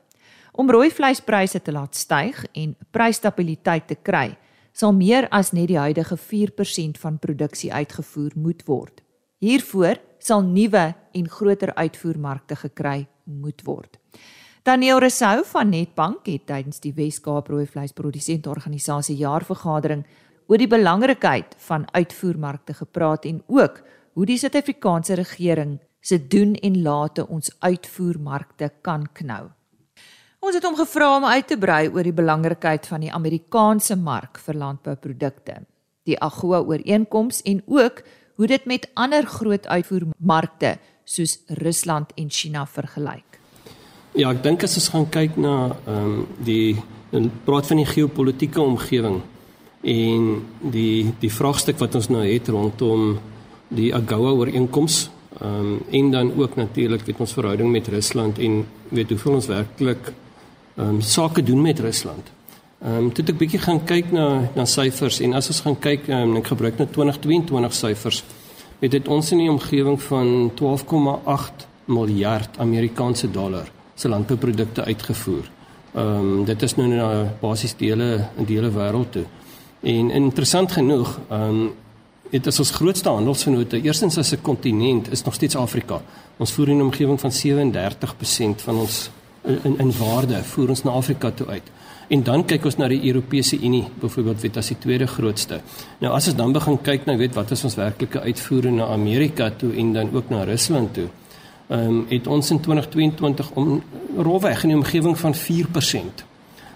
Om 0.54 0.70
rooi 0.70 0.92
vleispryse 0.94 1.64
te 1.66 1.74
laat 1.74 1.98
styg 1.98 2.44
en 2.54 2.76
prysstabiliteit 2.94 3.90
te 3.90 3.98
kry, 3.98 4.38
sal 4.70 4.94
meer 4.94 5.26
as 5.34 5.50
net 5.50 5.66
die 5.74 5.82
huidige 5.82 6.14
4% 6.14 7.02
van 7.02 7.18
produksie 7.18 7.74
uitgevoer 7.74 8.38
moet 8.38 8.62
word. 8.70 9.02
Hiervoor 9.38 10.00
sal 10.18 10.42
nuwe 10.42 10.94
en 11.14 11.28
groter 11.30 11.70
uitvoermarkte 11.78 12.56
gekry 12.58 13.06
moet 13.22 13.62
word. 13.62 13.98
Daniel 14.66 14.98
Resou 14.98 15.44
van 15.46 15.70
Netbank 15.70 16.26
het 16.26 16.48
tydens 16.48 16.82
die 16.82 16.90
Wes-Kaap 16.96 17.46
Rooi 17.48 17.68
Vleisprodusente 17.70 18.50
Organisasie 18.50 19.14
jaarvergadering 19.20 20.02
oor 20.50 20.58
die 20.58 20.66
belangrikheid 20.66 21.54
van 21.68 21.86
uitvoermarkte 21.94 22.74
gepraat 22.80 23.30
en 23.30 23.38
ook 23.46 23.78
hoe 24.18 24.26
die 24.26 24.40
Suid-Afrikaanse 24.42 25.14
regering 25.22 25.78
se 26.00 26.18
doen 26.18 26.56
en 26.58 26.82
late 26.82 27.28
ons 27.28 27.54
uitvoermarkte 27.62 28.72
kan 28.82 29.06
knou. 29.12 29.44
Ons 30.42 30.54
het 30.58 30.66
hom 30.66 30.76
gevra 30.78 31.14
om 31.16 31.30
uit 31.30 31.46
te 31.46 31.58
brei 31.58 31.84
oor 31.86 32.02
die 32.02 32.14
belangrikheid 32.14 32.86
van 32.90 33.06
die 33.06 33.14
Amerikaanse 33.14 33.94
mark 33.96 34.38
vir 34.42 34.58
landbouprodukte, 34.58 35.62
die 36.10 36.18
AGOA 36.18 36.64
ooreenkoms 36.66 37.44
en 37.46 37.62
ook 37.66 38.02
hoe 38.38 38.46
dit 38.46 38.64
met 38.70 38.86
ander 38.94 39.26
groot 39.26 39.66
uitvoermarkte 39.66 40.76
soos 41.04 41.38
Rusland 41.58 42.12
en 42.14 42.30
China 42.30 42.66
vergelyk. 42.66 43.40
Ja, 44.14 44.30
ek 44.30 44.44
dink 44.44 44.62
as 44.62 44.76
ons 44.78 44.92
gaan 44.94 45.08
kyk 45.10 45.36
na 45.40 45.56
ehm 45.86 45.98
um, 46.04 46.22
die 46.44 46.78
praat 47.44 47.66
van 47.70 47.78
die 47.80 47.88
geopolitiese 47.88 48.60
omgewing 48.60 49.22
en 49.88 50.24
die 50.74 51.14
die 51.22 51.32
vraagstuk 51.32 51.78
wat 51.80 51.94
ons 51.96 52.10
nou 52.12 52.24
het 52.26 52.50
rondom 52.52 53.14
die 53.74 53.90
AGOA 53.96 54.36
ooreenkoms 54.38 55.08
ehm 55.40 55.74
um, 55.74 55.76
en 55.90 56.10
dan 56.14 56.32
ook 56.36 56.56
natuurlik 56.56 57.06
weet 57.08 57.20
ons 57.26 57.36
verhouding 57.36 57.72
met 57.72 57.88
Rusland 57.88 58.38
en 58.38 58.64
weet 58.88 59.14
hoeveel 59.14 59.40
ons 59.40 59.50
werklik 59.50 60.12
ehm 60.12 60.88
um, 60.88 61.00
sake 61.00 61.42
doen 61.42 61.62
met 61.62 61.80
Rusland. 61.80 62.37
Ehm 62.78 62.96
um, 62.96 63.06
toe 63.10 63.24
ek 63.26 63.38
bietjie 63.40 63.58
gaan 63.58 63.80
kyk 63.82 64.12
na 64.14 64.24
na 64.54 64.64
syfers 64.64 65.16
en 65.26 65.32
as 65.34 65.48
ons 65.50 65.64
gaan 65.64 65.76
kyk 65.82 66.04
um, 66.14 66.36
ek 66.38 66.50
gebruik 66.52 66.76
nou 66.78 66.84
2022 66.94 67.74
syfers 67.74 68.20
dit 68.78 69.08
ons 69.10 69.30
in 69.34 69.40
die 69.42 69.48
omgewing 69.50 69.98
van 69.98 70.28
12,8 70.54 71.64
miljard 71.90 72.60
Amerikaanse 72.62 73.30
dollar 73.34 73.66
se 73.98 74.08
landbouprodukte 74.08 74.84
uitgevoer. 74.84 75.50
Ehm 75.94 76.28
um, 76.28 76.44
dit 76.44 76.62
is 76.62 76.76
nou 76.78 76.86
na 76.92 77.08
basies 77.40 77.74
dele 77.74 78.28
in 78.38 78.46
dele 78.46 78.70
wêreld 78.70 79.10
toe. 79.10 79.26
En 79.82 80.10
interessant 80.10 80.72
genoeg, 80.72 81.18
ehm 81.28 81.42
um, 81.42 81.74
dit 82.30 82.46
is 82.46 82.58
ons 82.58 82.70
grootste 82.70 83.08
handelsvennote. 83.08 83.82
Eerstens 83.82 84.18
as 84.18 84.32
'n 84.32 84.42
kontinent 84.42 85.10
is 85.10 85.24
nog 85.24 85.34
steeds 85.34 85.56
Afrika. 85.56 86.00
Ons 86.36 86.52
voer 86.52 86.68
in 86.68 86.78
'n 86.78 86.82
omgewing 86.82 87.20
van 87.20 87.32
37% 87.32 88.62
van 88.62 88.76
ons 88.78 89.10
in 89.42 89.78
in 89.78 89.92
waarde 89.98 90.44
voer 90.44 90.68
ons 90.68 90.82
na 90.82 90.90
Afrika 90.90 91.30
toe 91.30 91.46
uit. 91.46 91.70
En 92.08 92.22
dan 92.24 92.44
kyk 92.48 92.64
ons 92.64 92.78
na 92.80 92.86
die 92.88 93.02
Europese 93.04 93.58
Unie, 93.60 93.84
byvoorbeeld 94.00 94.40
weet 94.40 94.56
as 94.56 94.70
die 94.72 94.78
tweede 94.80 95.06
grootste. 95.06 95.60
Nou 96.00 96.14
as 96.16 96.30
ons 96.30 96.36
dan 96.38 96.54
begin 96.56 96.78
kyk 96.80 97.04
nou 97.04 97.18
weet 97.20 97.34
wat 97.36 97.50
is 97.52 97.64
ons 97.68 97.76
werklike 97.76 98.22
uitvoere 98.24 98.70
na 98.72 98.86
Amerika 98.94 99.50
toe 99.50 99.74
en 99.76 99.92
dan 99.92 100.12
ook 100.16 100.30
na 100.32 100.44
Rusland 100.48 100.94
toe. 100.96 101.08
Ehm 101.68 101.88
um, 101.88 101.98
het 102.08 102.26
ons 102.26 102.50
in 102.50 102.60
2022 102.64 103.50
om 103.60 103.82
rofweg 104.16 104.62
in 104.64 104.72
die 104.72 104.78
omgewing 104.78 105.18
van 105.20 105.34
4% 105.36 106.24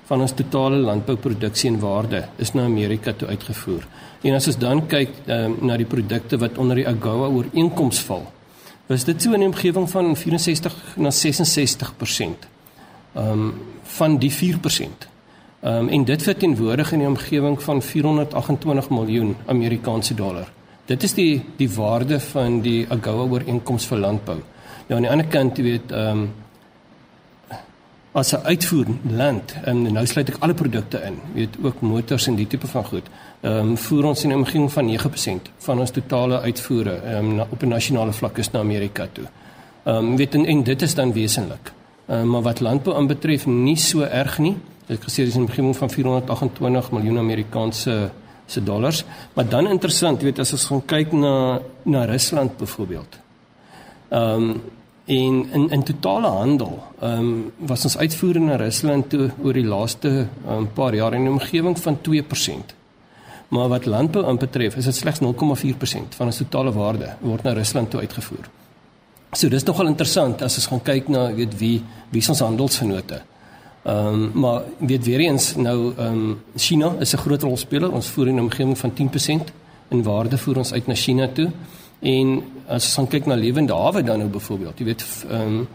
van 0.05 0.21
ons 0.21 0.35
totale 0.37 0.77
landbouproduksie 0.77 1.71
en 1.71 1.79
waarde 1.81 2.27
is 2.37 2.53
na 2.53 2.65
Amerika 2.69 3.13
toe 3.13 3.29
uitgevoer. 3.29 3.87
En 4.23 4.35
as 4.35 4.47
ons 4.47 4.59
dan 4.59 4.83
kyk 4.87 5.15
um, 5.27 5.57
na 5.63 5.79
die 5.81 5.89
produkte 5.89 6.37
wat 6.37 6.59
onder 6.59 6.77
die 6.77 6.89
AGOA 6.89 7.31
ooreenkoms 7.33 8.03
val, 8.05 8.27
was 8.87 9.05
dit 9.09 9.23
so 9.23 9.33
in 9.33 9.41
'n 9.41 9.55
omgewing 9.55 9.89
van 9.91 10.17
64 10.17 10.97
na 10.97 11.11
66%. 11.11 12.45
Ehm 13.15 13.33
um, 13.33 13.55
van 13.83 14.19
die 14.19 14.33
4%. 14.33 15.12
Ehm 15.63 15.77
um, 15.77 15.89
en 15.89 16.05
dit 16.05 16.23
verteenwoordig 16.23 16.93
in 16.93 17.01
'n 17.03 17.07
omgewing 17.07 17.63
van 17.63 17.83
428 17.83 18.91
miljoen 18.91 19.37
Amerikaanse 19.47 20.15
dollar. 20.15 20.49
Dit 20.85 21.03
is 21.03 21.15
die 21.15 21.45
die 21.57 21.71
waarde 21.71 22.21
van 22.21 22.61
die 22.61 22.87
AGOA 22.89 23.29
ooreenkoms 23.31 23.87
vir 23.87 23.99
landbou. 23.99 24.39
Nou 24.87 24.95
aan 24.95 25.03
die 25.03 25.11
ander 25.11 25.27
kant, 25.27 25.57
jy 25.57 25.63
weet, 25.63 25.93
ehm 25.93 26.19
um, 26.19 26.33
as 28.13 28.33
'n 28.33 28.45
uitvoerland, 28.45 29.55
en 29.65 29.93
nou 29.93 30.07
sluit 30.07 30.29
ek 30.29 30.37
alle 30.39 30.55
produkte 30.55 31.01
in, 31.07 31.21
weet 31.35 31.57
ook 31.63 31.81
motors 31.81 32.27
en 32.27 32.35
die 32.35 32.47
tipe 32.47 32.67
van 32.67 32.85
goed. 32.85 33.07
Ehm 33.41 33.57
um, 33.59 33.77
voer 33.77 34.05
ons 34.05 34.25
in 34.25 34.31
'n 34.31 34.35
omgewing 34.35 34.73
van 34.73 34.87
9% 34.87 35.51
van 35.59 35.79
ons 35.79 35.91
totale 35.91 36.41
uitvoere 36.41 36.95
ehm 36.95 37.31
um, 37.31 37.41
op 37.41 37.63
'n 37.63 37.69
nasionale 37.69 38.13
vlak 38.13 38.39
is 38.39 38.51
na 38.51 38.59
Amerika 38.59 39.07
toe. 39.13 39.25
Ehm 39.85 39.97
um, 39.97 40.17
weet 40.17 40.35
en, 40.35 40.45
en 40.45 40.63
dit 40.63 40.83
is 40.83 40.95
dan 40.95 41.13
wesentlik. 41.13 41.73
Ehm 42.07 42.21
um, 42.21 42.31
maar 42.31 42.43
wat 42.43 42.61
landbou 42.61 42.97
aanbetref 42.97 43.47
nie 43.47 43.77
so 43.77 44.01
erg 44.01 44.39
nie. 44.39 44.57
Ek 44.93 45.09
gesê 45.09 45.25
dis 45.25 45.37
'n 45.37 45.47
omgewing 45.47 45.77
van 45.77 45.91
428 45.91 46.91
miljoen 46.93 47.19
Amerikaanse 47.19 48.11
se 48.47 48.63
dollars, 48.63 49.05
maar 49.35 49.49
dan 49.49 49.67
interessant, 49.67 50.21
jy 50.21 50.25
weet 50.25 50.39
as 50.39 50.53
ons 50.53 50.65
gaan 50.65 50.85
kyk 50.87 51.13
na 51.13 51.61
na 51.85 52.05
Rusland 52.05 52.57
byvoorbeeld. 52.57 53.19
Ehm 54.11 54.51
um, 54.51 54.63
En 55.05 55.47
in 55.53 55.71
in 55.71 55.83
totale 55.83 56.27
handel, 56.27 56.83
ehm 57.01 57.19
um, 57.19 57.53
was 57.57 57.85
ons 57.85 57.97
uitvoere 57.97 58.39
na 58.39 58.57
Rusland 58.57 59.09
toe 59.11 59.31
oor 59.43 59.53
die 59.53 59.67
laaste 59.67 60.29
um, 60.49 60.69
paar 60.73 60.95
jaar 60.95 61.15
in 61.15 61.23
'n 61.23 61.29
omgewing 61.29 61.79
van 61.79 61.99
2%. 62.01 62.75
Maar 63.49 63.69
wat 63.69 63.85
landbou 63.85 64.25
aanbetref, 64.25 64.77
is 64.77 64.85
dit 64.85 64.95
slegs 64.95 65.19
0,4% 65.21 66.15
van 66.15 66.27
ons 66.27 66.37
totale 66.37 66.73
waarde 66.73 67.17
word 67.21 67.43
na 67.43 67.53
Rusland 67.53 67.91
toe 67.91 68.01
uitgevoer. 68.01 68.49
So 69.33 69.49
dis 69.49 69.65
nogal 69.65 69.87
interessant 69.87 70.43
as 70.43 70.57
ons 70.57 70.67
gaan 70.67 70.83
kyk 70.83 71.09
na 71.09 71.35
weet 71.35 71.59
wie 71.59 71.83
wie 72.11 72.29
ons 72.29 72.41
handelsgenote. 72.41 73.23
Ehm 73.83 74.07
um, 74.07 74.31
maar 74.35 74.63
weet 74.79 75.05
weer 75.05 75.21
eens 75.21 75.57
nou 75.57 75.93
ehm 75.97 76.13
um, 76.13 76.41
China 76.57 76.95
is 76.99 77.13
'n 77.15 77.17
groot 77.17 77.43
rolspeler. 77.43 77.93
Ons 77.93 78.07
voer 78.07 78.29
in 78.29 78.35
'n 78.35 78.41
omgewing 78.41 78.79
van 78.79 78.93
10% 78.93 79.53
in 79.89 80.03
waarde 80.03 80.39
voer 80.39 80.57
ons 80.57 80.73
uit 80.73 80.87
na 80.87 80.95
China 80.95 81.29
toe. 81.29 81.51
En 82.01 82.43
as 82.67 82.99
ons 82.99 83.09
kyk 83.09 83.27
na 83.27 83.35
lewende 83.35 83.73
hawe 83.73 84.03
dan 84.03 84.19
nou 84.19 84.29
byvoorbeeld, 84.29 84.79
jy 84.79 84.85
weet 84.85 85.05
ehm 85.31 85.41
um, 85.41 85.69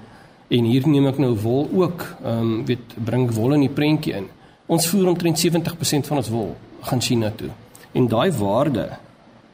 en 0.48 0.64
hier 0.64 0.88
neem 0.88 1.08
ek 1.08 1.18
nou 1.18 1.34
wol 1.36 1.70
ook, 1.74 2.06
ehm 2.24 2.40
um, 2.40 2.66
weet 2.66 2.96
bring 3.04 3.32
wol 3.32 3.54
in 3.54 3.60
die 3.60 3.70
prentjie 3.70 4.14
in. 4.14 4.28
Ons 4.66 4.88
voer 4.88 5.08
omtrent 5.08 5.40
70% 5.40 6.08
van 6.08 6.18
ons 6.18 6.30
wol 6.30 6.56
gaan 6.82 7.02
China 7.02 7.32
toe. 7.36 7.50
En 7.92 8.08
daai 8.08 8.32
waarde 8.32 8.90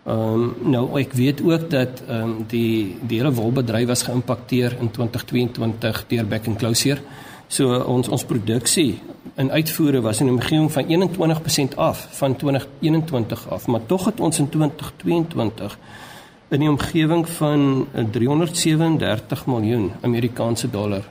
ehm 0.06 0.34
um, 0.34 0.56
nou 0.62 1.00
ek 1.00 1.14
weet 1.14 1.42
ook 1.42 1.70
dat 1.70 2.04
ehm 2.08 2.22
um, 2.22 2.46
die 2.48 2.96
die 3.02 3.18
hele 3.18 3.34
wolbedryf 3.34 3.88
was 3.88 4.04
geïmpakteer 4.04 4.78
in 4.80 4.92
2022 4.92 6.06
deur 6.08 6.26
back 6.28 6.48
and 6.48 6.58
closure. 6.58 7.02
So 7.48 7.80
ons 7.80 8.08
ons 8.08 8.24
produksie 8.24 9.02
in 9.36 9.52
uitvoere 9.52 10.02
was 10.02 10.20
in 10.20 10.28
'n 10.28 10.30
omgewing 10.30 10.72
van 10.72 10.86
21% 10.88 11.76
af 11.76 12.08
van 12.12 12.36
2021 12.36 13.50
af, 13.50 13.68
maar 13.68 13.86
tog 13.86 14.06
het 14.06 14.20
ons 14.20 14.40
in 14.40 14.50
2022 14.50 15.78
in 16.48 16.60
die 16.60 16.70
omgewing 16.70 17.30
van 17.30 17.88
337 18.12 19.40
eh, 19.40 19.48
miljoen 19.48 19.92
Amerikaanse 20.02 20.70
dollar 20.70 21.04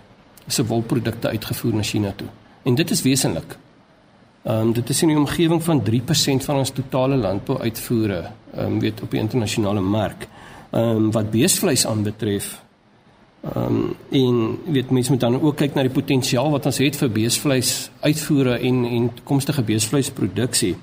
se 0.47 0.67
wolprodukte 0.67 1.29
uitgevoer 1.29 1.75
na 1.75 1.83
China 1.83 2.13
toe. 2.17 2.27
En 2.63 2.75
dit 2.75 2.91
is 2.91 3.03
wesentlik. 3.03 3.57
Ehm 4.43 4.59
um, 4.59 4.73
dit 4.73 4.89
is 4.89 5.03
in 5.03 5.09
die 5.09 5.17
omgewing 5.17 5.63
van 5.63 5.83
3% 5.91 6.45
van 6.45 6.57
ons 6.57 6.71
totale 6.71 7.17
landbouuitvoere, 7.17 8.31
ehm 8.55 8.67
um, 8.67 8.81
weet 8.81 9.01
op 9.03 9.11
die 9.11 9.21
internasionale 9.21 9.81
mark. 9.81 10.29
Ehm 10.71 10.85
um, 10.85 11.11
wat 11.11 11.31
beesvleis 11.31 11.87
aanbetref. 11.87 12.62
Ehm 13.43 13.65
um, 13.67 13.95
en 14.11 14.59
weet 14.73 14.91
mense 14.91 15.11
moet 15.11 15.21
dan 15.21 15.41
ook 15.41 15.57
kyk 15.57 15.75
na 15.75 15.83
die 15.83 15.91
potensiaal 15.91 16.51
wat 16.51 16.67
ons 16.67 16.77
het 16.79 16.97
vir 16.97 17.09
beesvleis 17.11 17.91
uitvoere 18.01 18.59
en 18.59 18.85
en 18.87 19.09
toekomstige 19.15 19.63
beesvleisproduksie. 19.67 20.77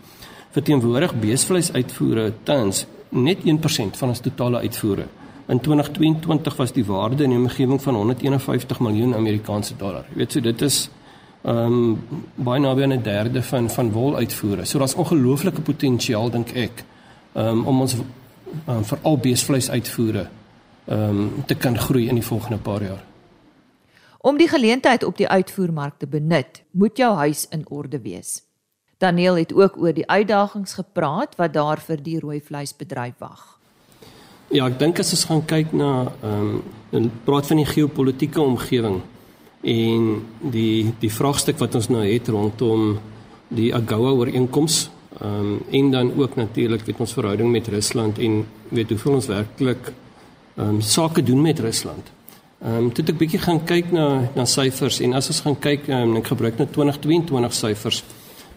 Verteenwoordig 0.52 1.13
beesvleisuitvoere 1.19 2.34
tans 2.43 2.86
net 3.10 3.45
1% 3.48 3.95
van 4.02 4.10
ons 4.10 4.19
totale 4.19 4.60
uitvoere. 4.60 5.06
In 5.48 5.60
2022 5.60 6.56
was 6.56 6.74
die 6.76 6.86
waarde 6.86 7.24
in 7.24 7.30
die 7.30 7.39
omgewing 7.39 7.82
van 7.82 7.95
151 7.95 8.80
miljoen 8.80 9.15
Amerikaanse 9.15 9.78
dollar. 9.78 10.04
Jy 10.12 10.17
weet 10.17 10.32
so 10.32 10.41
dit 10.41 10.62
is 10.62 10.89
ehm 11.43 11.78
um, 11.78 12.24
baie 12.36 12.60
naby 12.60 12.84
aan 12.84 12.93
'n 12.93 13.04
derde 13.04 13.41
van 13.41 13.69
van 13.69 13.91
woluitvoere. 13.91 14.65
So 14.65 14.80
daar's 14.80 14.95
ongelooflike 14.95 15.62
potensiaal 15.62 16.30
dink 16.30 16.52
ek 16.52 16.84
um, 17.36 17.63
om 17.65 17.82
ons 17.82 17.95
um, 18.67 18.84
veral 18.84 19.17
beesvleis 19.17 19.69
uitvoere 19.69 20.28
ehm 20.89 21.19
um, 21.19 21.43
te 21.45 21.56
kan 21.56 21.78
groei 21.78 22.08
in 22.10 22.17
die 22.17 22.25
volgende 22.25 22.58
paar 22.58 22.84
jaar. 22.84 23.04
Om 24.21 24.38
die 24.38 24.49
geleentheid 24.49 25.04
op 25.04 25.17
die 25.17 25.28
uitvoermark 25.28 25.97
te 25.97 26.08
benut, 26.08 26.63
moet 26.71 26.97
jou 26.97 27.15
huis 27.15 27.45
in 27.49 27.63
orde 27.69 28.02
wees. 28.02 28.41
Daniel 28.97 29.38
het 29.39 29.54
ook 29.54 29.78
oor 29.78 29.93
die 29.93 30.08
uitdagings 30.10 30.73
gepraat 30.73 31.38
wat 31.39 31.54
daar 31.54 31.80
vir 31.80 32.02
die 32.04 32.17
rooi 32.19 32.41
vleisbedryf 32.41 33.15
wag. 33.23 33.60
Ja, 34.49 34.65
ek 34.65 34.80
dink 34.80 34.99
as 34.99 35.13
ons 35.13 35.28
gaan 35.30 35.45
kyk 35.45 35.71
na 35.78 36.10
ehm 36.25 36.60
um, 36.91 37.12
praat 37.23 37.45
van 37.47 37.62
die 37.62 37.69
geopolitiese 37.69 38.41
omgewing 38.41 39.02
en 39.62 40.10
die 40.41 40.89
die 40.99 41.12
vraagstuk 41.13 41.60
wat 41.62 41.75
ons 41.78 41.89
nou 41.93 42.02
het 42.02 42.28
rondom 42.34 42.97
die 43.47 43.69
AGOA 43.75 44.15
ooreenkoms 44.23 44.89
ehm 45.21 45.54
um, 45.54 45.56
en 45.69 45.91
dan 45.91 46.12
ook 46.17 46.36
natuurlik 46.36 46.86
weet 46.86 46.99
ons 46.99 47.13
verhouding 47.13 47.52
met 47.52 47.67
Rusland 47.67 48.19
en 48.19 48.45
weet 48.69 48.89
hoeveel 48.89 49.13
ons 49.21 49.30
werklik 49.30 49.93
ehm 50.60 50.69
um, 50.76 50.82
sake 50.82 51.24
doen 51.24 51.41
met 51.41 51.60
Rusland. 51.60 52.12
Ehm 52.62 52.76
um, 52.76 52.93
toe 52.93 53.06
ek 53.08 53.17
bietjie 53.17 53.39
gaan 53.39 53.62
kyk 53.63 53.91
na 53.95 54.08
na 54.36 54.45
syfers 54.45 55.00
en 55.00 55.13
as 55.13 55.30
ons 55.32 55.39
gaan 55.45 55.56
kyk 55.56 55.88
um, 55.88 56.17
ek 56.19 56.28
gebruik 56.34 56.58
nou 56.60 56.67
2022 56.67 57.54
syfers 57.56 58.04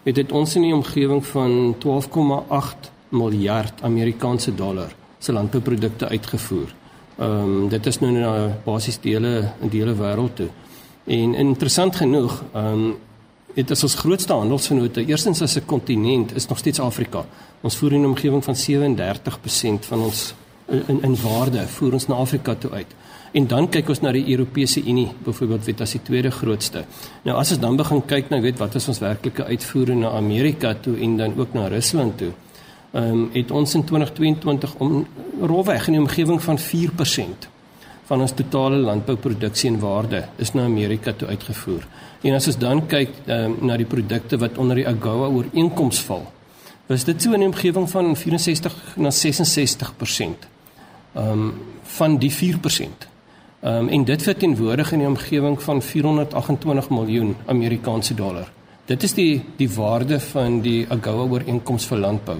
het 0.03 0.15
dit 0.15 0.31
ons 0.31 0.55
in 0.59 0.65
die 0.67 0.73
omgewing 0.75 1.23
van 1.25 1.75
12,8 1.85 2.89
miljard 3.15 3.83
Amerikaanse 3.87 4.51
dollar 4.55 4.91
se 5.19 5.31
landbouprodukte 5.31 6.09
uitgevoer. 6.09 6.75
Ehm 7.17 7.39
um, 7.39 7.69
dit 7.69 7.85
is 7.85 7.99
nou 8.03 8.11
na 8.11 8.33
basies 8.65 8.99
dele 8.99 9.53
in 9.61 9.69
dele 9.69 9.95
wêreld 9.95 10.35
toe. 10.35 10.49
En 11.05 11.35
interessant 11.35 11.95
genoeg, 11.95 12.43
ehm 12.53 12.67
um, 12.73 12.95
dit 13.53 13.69
is 13.69 13.83
ons 13.83 13.95
grootste 13.95 14.33
handelsvennote. 14.33 15.05
Eerstens 15.05 15.41
as 15.41 15.55
'n 15.55 15.65
kontinent 15.65 16.35
is 16.35 16.47
nog 16.47 16.57
steeds 16.57 16.79
Afrika. 16.79 17.25
Ons 17.61 17.75
voer 17.75 17.93
in 17.93 18.01
'n 18.01 18.05
omgewing 18.05 18.43
van 18.43 18.55
37% 18.55 19.85
van 19.85 19.99
ons 19.99 20.33
in 20.67 21.01
in 21.03 21.15
waarde 21.21 21.67
voer 21.67 21.93
ons 21.93 22.07
na 22.07 22.15
Afrika 22.15 22.55
toe 22.55 22.71
uit. 22.71 22.95
En 23.33 23.47
dan 23.47 23.69
kyk 23.69 23.87
ons 23.89 24.03
na 24.03 24.11
die 24.13 24.27
Europese 24.29 24.83
Unie, 24.85 25.07
byvoorbeeld 25.25 25.65
weet 25.65 25.81
as 25.81 25.95
die 25.95 26.01
tweede 26.05 26.31
grootste. 26.31 26.83
Nou 27.25 27.37
as 27.37 27.51
ons 27.55 27.61
dan 27.63 27.77
begin 27.79 28.03
kyk 28.05 28.29
na 28.29 28.39
weet 28.41 28.59
wat 28.61 28.75
is 28.75 28.87
ons 28.87 29.01
werklike 29.01 29.45
uitvoere 29.45 29.95
na 29.97 30.11
Amerika 30.13 30.73
toe 30.73 30.93
en 31.01 31.17
dan 31.17 31.33
ook 31.37 31.53
na 31.57 31.67
Rusland 31.67 32.17
toe. 32.17 32.31
Ehm 32.93 33.09
um, 33.11 33.23
het 33.33 33.51
ons 33.51 33.73
in 33.73 33.83
2022 33.83 34.75
om 34.77 35.07
rolweg 35.41 35.87
in 35.87 35.97
die 35.97 36.01
omgewing 36.01 36.41
van 36.41 36.59
4% 36.61 37.49
van 38.05 38.21
ons 38.21 38.35
totale 38.37 38.77
landbouproduksie 38.77 39.69
en 39.71 39.79
waarde 39.79 40.25
is 40.37 40.53
na 40.53 40.63
Amerika 40.63 41.13
toe 41.13 41.27
uitgevoer. 41.27 41.87
En 42.21 42.33
as 42.37 42.47
ons 42.47 42.57
dan 42.57 42.85
kyk 42.87 43.09
um, 43.25 43.57
na 43.61 43.77
die 43.77 43.89
produkte 43.89 44.37
wat 44.37 44.57
onder 44.61 44.75
die 44.75 44.87
AGOA 44.87 45.27
ooreenkoms 45.27 46.03
val, 46.05 46.27
was 46.87 47.03
dit 47.07 47.21
so 47.21 47.33
in 47.33 47.47
die 47.47 47.49
omgewing 47.49 47.89
van 47.89 48.15
64 48.15 48.75
na 48.95 49.09
66%. 49.09 50.52
Ehm 51.13 51.29
um, 51.29 51.53
van 51.83 52.17
die 52.17 52.31
4%. 52.31 53.07
Ehm 53.59 53.75
um, 53.75 53.87
en 53.87 54.03
dit 54.03 54.21
verteenwoordig 54.21 54.91
in 54.91 54.99
'n 54.99 55.05
omgewing 55.05 55.61
van 55.61 55.81
428 55.81 56.89
miljoen 56.89 57.35
Amerikaanse 57.45 58.13
dollar. 58.13 58.51
Dit 58.85 59.03
is 59.03 59.13
die 59.13 59.43
die 59.55 59.69
waarde 59.71 60.19
van 60.19 60.61
die 60.61 60.85
AGOA 60.89 61.29
ooreenkoms 61.29 61.85
vir 61.85 61.97
landbou. 61.97 62.37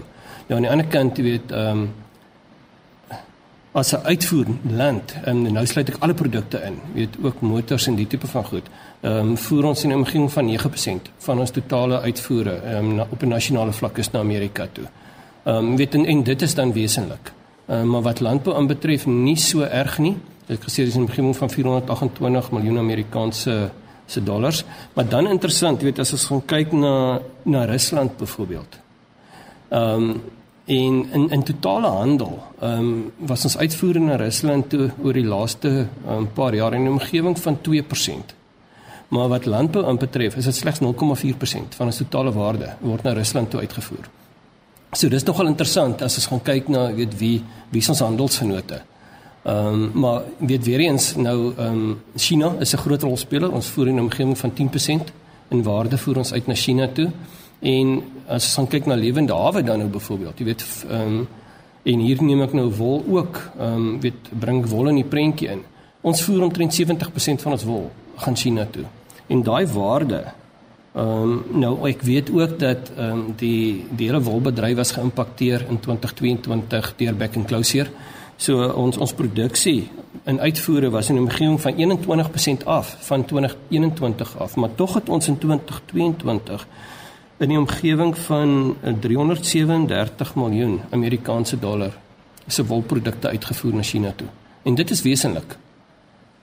Nou 0.47 0.55
aan 0.55 0.61
die 0.61 0.71
ander 0.71 0.85
kant, 0.85 1.17
jy 1.17 1.23
weet, 1.23 1.51
ehm 1.51 1.69
um, 1.77 1.93
as 3.71 3.93
'n 3.93 4.05
uitvoerland, 4.05 5.15
en 5.23 5.41
nou 5.53 5.65
sluit 5.65 5.89
ek 5.89 5.95
alle 5.99 6.13
produkte 6.13 6.61
in, 6.65 6.73
jy 6.93 6.99
weet 6.99 7.15
ook 7.23 7.41
motors 7.41 7.87
en 7.87 7.95
die 7.95 8.07
tipe 8.07 8.27
van 8.27 8.43
goed. 8.43 8.67
Ehm 9.01 9.17
um, 9.17 9.37
voer 9.37 9.63
ons 9.63 9.83
in 9.83 9.89
'n 9.89 9.95
omgewing 9.95 10.31
van 10.31 10.45
9% 10.45 11.11
van 11.17 11.39
ons 11.39 11.51
totale 11.51 12.01
uitvoere 12.01 12.55
ehm 12.55 12.91
um, 12.91 12.99
op 12.99 13.21
'n 13.21 13.27
nasionale 13.27 13.71
vlak 13.71 13.97
is 13.97 14.11
na 14.11 14.19
Amerika 14.19 14.67
toe. 14.71 14.85
Ehm 15.43 15.55
um, 15.57 15.75
weet 15.75 15.93
en, 15.93 16.05
en 16.05 16.23
dit 16.23 16.41
is 16.41 16.55
dan 16.55 16.73
wesentlik. 16.73 17.31
Um, 17.67 17.89
maar 17.89 18.01
wat 18.01 18.19
landbou 18.19 18.55
aanbetref 18.55 19.05
nie 19.05 19.37
so 19.37 19.61
erg 19.61 19.97
nie 19.97 20.17
ek 20.47 20.65
gesê 20.67 20.83
dis 20.85 20.95
'n 20.95 21.05
begin 21.05 21.33
van 21.33 21.49
428 21.49 22.51
miljoen 22.51 22.77
Amerikaanse 22.77 23.71
se 24.05 24.23
dollars. 24.23 24.63
Maar 24.93 25.09
dan 25.09 25.27
interessant, 25.27 25.79
jy 25.79 25.85
weet 25.85 25.99
as 25.99 26.11
ons 26.11 26.25
gaan 26.25 26.45
kyk 26.45 26.71
na 26.71 27.21
na 27.43 27.65
Rusland 27.65 28.17
byvoorbeeld. 28.17 28.79
Ehm 29.69 30.09
um, 30.09 30.21
en 30.65 31.11
in 31.11 31.29
in 31.29 31.43
totale 31.43 31.87
handel, 31.87 32.43
ehm 32.59 32.79
um, 32.79 33.11
was 33.17 33.43
ons 33.43 33.57
uitvoere 33.57 33.99
na 33.99 34.15
Rusland 34.15 34.69
toe 34.69 34.91
oor 35.03 35.13
die 35.13 35.25
laaste 35.25 35.87
um, 36.07 36.27
paar 36.33 36.55
jaar 36.55 36.73
in 36.73 36.83
'n 36.83 36.87
omgewing 36.87 37.39
van 37.39 37.57
2%. 37.61 38.35
Maar 39.07 39.27
wat 39.27 39.45
landbou 39.45 39.85
aanbetref, 39.85 40.35
is 40.35 40.45
dit 40.45 40.55
slegs 40.55 40.79
0,4% 40.79 41.75
van 41.75 41.85
ons 41.85 41.97
totale 41.97 42.31
waarde 42.31 42.75
word 42.79 43.03
na 43.03 43.13
Rusland 43.13 43.49
toe 43.49 43.59
uitgevoer. 43.59 44.09
So 44.93 45.09
dis 45.09 45.25
nogal 45.25 45.49
interessant 45.49 46.01
as 46.05 46.19
ons 46.19 46.27
gaan 46.29 46.41
kyk 46.45 46.67
na 46.69 46.87
weet 46.93 47.15
wie 47.17 47.37
wie 47.73 47.81
ons 47.89 48.01
handelsgenote. 48.05 48.81
Ehm 49.43 49.67
um, 49.67 49.91
maar 49.93 50.21
weet 50.37 50.65
weer 50.65 50.79
eens 50.85 51.15
nou 51.15 51.53
ehm 51.57 51.67
um, 51.67 52.01
China 52.15 52.55
is 52.59 52.73
'n 52.73 52.77
groot 52.77 53.01
rolspeler. 53.01 53.51
Ons 53.51 53.67
voer 53.67 53.87
in 53.87 53.95
'n 53.95 53.99
omgewing 53.99 54.37
van 54.37 54.53
10% 54.53 55.13
in 55.49 55.63
waarde 55.63 55.97
voer 55.97 56.17
ons 56.17 56.33
uit 56.33 56.47
na 56.47 56.53
China 56.55 56.87
toe. 56.87 57.11
En 57.59 58.03
as 58.27 58.45
ons 58.45 58.53
gaan 58.53 58.67
kyk 58.67 58.85
na 58.85 58.95
lewende 58.95 59.33
hawe 59.33 59.63
dan 59.63 59.77
nou 59.77 59.89
byvoorbeeld, 59.89 60.39
jy 60.39 60.45
weet 60.45 60.63
ehm 60.89 61.01
um, 61.01 61.27
en 61.83 61.99
hier 61.99 62.23
neem 62.23 62.41
ek 62.41 62.53
nou 62.53 62.69
wol 62.69 63.03
ook 63.09 63.51
ehm 63.59 63.75
um, 63.75 63.99
weet 63.99 64.39
bring 64.39 64.65
wol 64.65 64.87
in 64.87 64.95
die 64.95 65.09
prentjie 65.09 65.49
in. 65.49 65.61
Ons 66.01 66.21
voer 66.21 66.43
omtrent 66.43 66.73
70% 66.73 67.41
van 67.41 67.51
ons 67.51 67.63
wol 67.63 67.91
gaan 68.15 68.35
China 68.35 68.65
toe. 68.71 68.85
En 69.27 69.43
daai 69.43 69.67
waarde 69.67 70.23
Ehm 70.93 71.21
um, 71.21 71.59
nou 71.59 71.87
ek 71.89 72.01
weet 72.05 72.29
ook 72.29 72.59
dat 72.59 72.91
ehm 72.95 73.09
um, 73.09 73.33
die 73.35 73.85
die 73.89 74.07
hele 74.07 74.21
wolbedryf 74.21 74.75
was 74.75 74.91
geïmpakteer 74.91 75.65
in 75.69 75.79
2022 75.79 76.93
deur 76.97 77.15
back 77.15 77.35
and 77.35 77.47
closure. 77.47 77.89
So 78.37 78.67
ons 78.67 78.97
ons 78.97 79.13
produksie 79.13 79.89
in 80.29 80.39
uitvoere 80.39 80.89
was 80.89 81.09
in 81.09 81.15
'n 81.15 81.25
omgewing 81.25 81.61
van 81.61 81.73
21% 81.77 82.65
af 82.65 82.97
van 82.99 83.25
2021 83.25 84.37
af, 84.37 84.55
maar 84.55 84.75
tog 84.75 84.93
het 84.93 85.09
ons 85.09 85.27
in 85.27 85.37
2022 85.37 86.67
in 87.37 87.49
die 87.49 87.57
omgewing 87.57 88.17
van 88.17 88.75
337 88.99 90.35
miljoen 90.35 90.81
Amerikaanse 90.89 91.59
dollar 91.59 91.97
se 92.47 92.65
wolprodukte 92.65 93.27
uitgevoer 93.27 93.73
na 93.73 93.81
China 93.81 94.13
toe. 94.15 94.27
En 94.63 94.75
dit 94.75 94.89
is 94.89 95.01
wesentlik. 95.01 95.57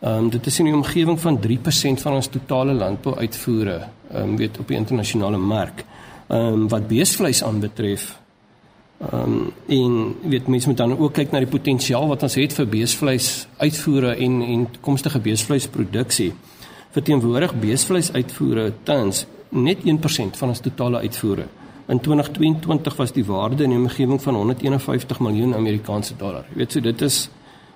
Ehm 0.01 0.17
um, 0.17 0.31
dit 0.31 0.47
is 0.47 0.59
in 0.59 0.65
die 0.65 0.75
omgewing 0.75 1.19
van 1.21 1.37
3% 1.45 2.01
van 2.01 2.15
ons 2.17 2.29
totale 2.33 2.73
landbouuitvoere, 2.73 3.79
ehm 4.11 4.23
um, 4.23 4.37
weet 4.37 4.59
op 4.59 4.69
die 4.69 4.77
internasionale 4.77 5.37
mark. 5.37 5.85
Ehm 6.29 6.47
um, 6.47 6.69
wat 6.69 6.87
beesvleis 6.89 7.43
aanbetref. 7.45 8.21
Ehm 9.11 9.35
um, 9.35 9.53
en 9.69 10.15
weet 10.31 10.47
mense 10.47 10.69
moet 10.69 10.77
dan 10.77 10.99
ook 10.99 11.13
kyk 11.13 11.31
na 11.31 11.43
die 11.45 11.51
potensiaal 11.53 12.09
wat 12.09 12.23
ons 12.23 12.35
het 12.35 12.53
vir 12.53 12.69
beesvleis 12.69 13.47
uitvoere 13.59 14.15
en 14.17 14.43
en 14.43 14.67
toekomstige 14.71 15.21
beesvleisproduksie. 15.21 16.33
Verteenwoordig 16.91 17.55
beesvleisuitvoere 17.61 18.73
tans 18.83 19.27
net 19.49 19.85
1% 19.85 20.39
van 20.41 20.49
ons 20.49 20.61
totale 20.61 20.99
uitvoere. 20.99 21.45
In 21.89 22.01
2022 22.01 22.97
was 22.97 23.13
die 23.13 23.25
waarde 23.25 23.65
in 23.65 23.71
die 23.71 23.79
omgewing 23.79 24.23
van 24.23 24.35
151 24.35 25.21
miljoen 25.21 25.55
Amerikaanse 25.55 26.17
dollar. 26.17 26.45
Jy 26.51 26.57
weet 26.57 26.73
so 26.73 26.81
dit 26.81 27.03
is 27.03 27.29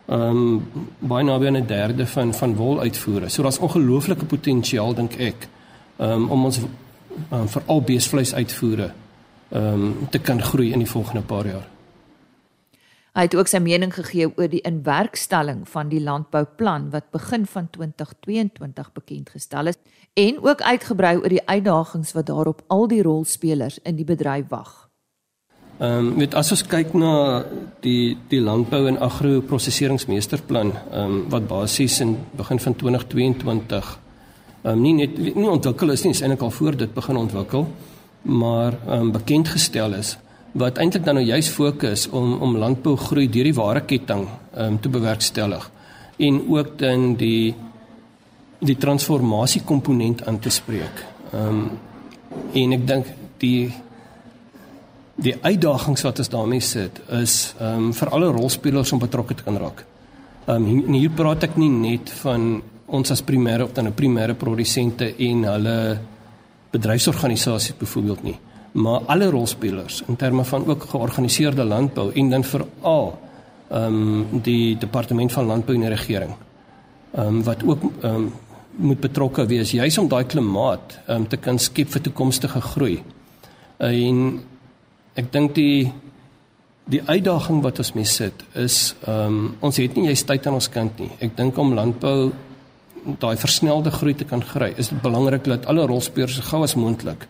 ehm 0.07 0.21
um, 0.21 0.89
baie 0.99 1.25
naby 1.25 1.47
aan 1.47 1.57
'n 1.57 1.67
derde 1.67 2.07
van 2.07 2.35
van 2.35 2.55
woluitvoere. 2.55 3.29
So 3.29 3.43
daar's 3.43 3.59
ongelooflike 3.59 4.25
potensiaal 4.25 4.95
dink 4.95 5.15
ek 5.15 5.49
um, 5.99 6.31
om 6.31 6.45
ons 6.45 6.61
um, 7.33 7.49
veral 7.49 7.83
beesvleis 7.83 8.35
uitvoere 8.35 8.93
ehm 9.49 9.73
um, 9.73 10.09
te 10.11 10.19
kan 10.19 10.43
groei 10.43 10.73
in 10.73 10.79
die 10.79 10.91
volgende 10.91 11.23
paar 11.23 11.47
jaar. 11.47 11.69
Hy 13.15 13.23
het 13.23 13.35
ook 13.35 13.47
sy 13.47 13.61
mening 13.63 13.93
gegee 13.95 14.27
oor 14.27 14.49
die 14.51 14.63
inwerkstelling 14.67 15.69
van 15.71 15.89
die 15.89 16.01
landbouplan 16.03 16.89
wat 16.91 17.13
begin 17.15 17.47
van 17.47 17.69
2022 17.71 18.93
bekend 18.93 19.31
gestel 19.31 19.71
is 19.71 19.79
en 20.15 20.41
ook 20.43 20.63
uitgebrei 20.63 21.17
oor 21.17 21.29
die 21.29 21.47
uitdagings 21.47 22.13
wat 22.13 22.27
daarop 22.27 22.65
al 22.67 22.89
die 22.89 23.03
rolspelers 23.03 23.79
in 23.87 23.97
die 23.97 24.05
bedryf 24.05 24.49
wag. 24.49 24.89
Ehm 25.79 25.99
um, 25.99 26.17
met 26.17 26.35
as 26.39 26.53
ons 26.55 26.63
kyk 26.71 26.93
na 26.95 27.43
die 27.83 28.17
die 28.31 28.39
landbou 28.41 28.85
en 28.87 28.99
agroprosesseringsmeesterplan 29.03 30.71
ehm 30.71 31.01
um, 31.01 31.17
wat 31.33 31.49
basies 31.51 31.97
in 32.01 32.13
begin 32.39 32.61
van 32.63 32.77
2022 32.77 33.89
ehm 34.63 34.73
um, 34.73 34.83
nie 34.83 34.93
net 34.95 35.19
nie 35.35 35.51
ontwikkel 35.51 35.91
is 35.91 36.05
nie, 36.05 36.13
is 36.15 36.21
eintlik 36.23 36.45
al 36.47 36.55
voor 36.55 36.77
dit 36.77 36.95
begin 36.95 37.17
ontwikkel, 37.17 37.67
maar 38.23 38.73
ehm 38.87 39.01
um, 39.01 39.13
bekend 39.13 39.49
gestel 39.49 39.99
is 39.99 40.17
wat 40.53 40.79
eintlik 40.79 41.05
dan 41.05 41.19
nou 41.19 41.27
juist 41.27 41.51
fokus 41.51 42.09
om 42.09 42.39
om 42.41 42.57
landbou 42.57 42.97
groei 42.97 43.27
deur 43.29 43.51
die 43.51 43.59
ware 43.59 43.83
ketting 43.83 44.29
ehm 44.29 44.67
um, 44.67 44.81
te 44.81 44.89
bewerkstellig 44.89 45.71
en 46.19 46.43
ook 46.49 46.79
dan 46.79 47.17
die 47.17 47.55
die 48.61 48.77
transformasie 48.77 49.63
komponent 49.65 50.23
aan 50.27 50.39
te 50.39 50.51
spreek. 50.51 51.03
Ehm 51.33 51.49
um, 51.49 51.71
en 52.55 52.73
ek 52.73 52.87
dink 52.87 53.11
die 53.39 53.73
die 55.15 55.35
uitdagings 55.43 56.03
wat 56.03 56.19
ons 56.19 56.31
daarmee 56.31 56.63
sit 56.65 57.01
is 57.15 57.55
ehm 57.59 57.89
um, 57.89 57.91
vir 57.95 58.11
alle 58.17 58.31
rolspelers 58.35 58.93
om 58.93 59.03
betrokke 59.03 59.35
te 59.35 59.47
kan 59.47 59.59
raak. 59.59 59.85
Ehm 60.47 60.67
um, 60.67 60.95
hier, 60.95 61.11
praat 61.11 61.47
ek 61.47 61.57
nie 61.57 61.71
net 61.71 62.11
van 62.23 62.63
ons 62.87 63.11
as 63.11 63.23
primêre 63.23 63.65
of 63.65 63.73
dan 63.73 63.87
'n 63.87 63.95
primêre 63.95 64.35
produsente 64.35 65.15
en 65.19 65.45
hulle 65.45 65.99
bedryfsorganisasies 66.71 67.79
byvoorbeeld 67.79 68.23
nie, 68.23 68.39
maar 68.73 69.01
alle 69.07 69.31
rolspelers 69.31 70.03
in 70.09 70.17
terme 70.17 70.45
van 70.45 70.67
ook 70.67 70.83
georganiseerde 70.83 71.65
landbou 71.65 72.11
en 72.15 72.31
dan 72.31 72.45
veral 72.45 73.19
ehm 73.71 73.95
um, 73.95 74.41
die 74.43 74.77
departement 74.79 75.33
van 75.33 75.47
landbou 75.47 75.75
en 75.75 75.81
die 75.81 75.91
regering. 75.91 76.35
Ehm 77.15 77.27
um, 77.27 77.43
wat 77.43 77.65
ook 77.65 77.83
ehm 78.03 78.15
um, 78.15 78.33
moet 78.77 79.01
betrokke 79.01 79.47
wees 79.47 79.71
juis 79.71 79.99
om 79.99 80.09
daai 80.09 80.25
klimaat 80.25 80.99
ehm 81.07 81.17
um, 81.17 81.29
te 81.29 81.37
kan 81.37 81.59
skep 81.59 81.89
vir 81.89 82.01
toekomstige 82.01 82.61
groei. 82.61 83.03
En 83.79 84.41
ek 85.15 85.31
dink 85.33 85.55
die 85.55 85.93
die 86.91 87.01
uitdaging 87.01 87.63
wat 87.65 87.79
ons 87.81 87.95
mee 87.97 88.09
sit 88.09 88.43
is 88.61 88.95
ehm 89.07 89.37
um, 89.37 89.45
ons 89.65 89.79
het 89.81 89.95
nie 89.97 90.09
jy 90.11 90.17
tyd 90.29 90.47
aan 90.47 90.59
ons 90.59 90.69
kant 90.69 90.99
nie. 91.01 91.11
Ek 91.25 91.37
dink 91.37 91.59
om 91.59 91.73
landbou 91.77 92.33
daai 93.21 93.37
versnelde 93.37 93.93
groei 93.93 94.15
te 94.17 94.25
kan 94.25 94.41
kry, 94.41 94.73
is 94.77 94.89
dit 94.93 95.01
belangrik 95.03 95.45
dat 95.49 95.67
alle 95.69 95.87
rolspelers 95.87 96.37
so 96.37 96.45
gou 96.51 96.63
as 96.65 96.77
moontlik 96.77 97.27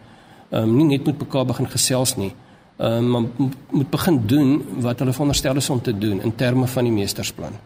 ehm 0.50 0.62
um, 0.62 0.74
nie 0.78 0.88
net 0.96 1.06
met 1.06 1.22
mekaar 1.22 1.46
begin 1.46 1.70
gesels 1.70 2.16
nie, 2.16 2.32
ehm 2.78 2.98
um, 2.98 3.10
maar 3.10 3.52
moet 3.70 3.90
begin 3.90 4.20
doen 4.26 4.50
wat 4.82 4.98
hulle 4.98 5.12
veronderstel 5.12 5.56
is 5.56 5.70
om 5.70 5.80
te 5.82 5.98
doen 5.98 6.20
in 6.20 6.34
terme 6.34 6.66
van 6.66 6.84
die 6.84 6.92
meestersplan. 6.92 7.58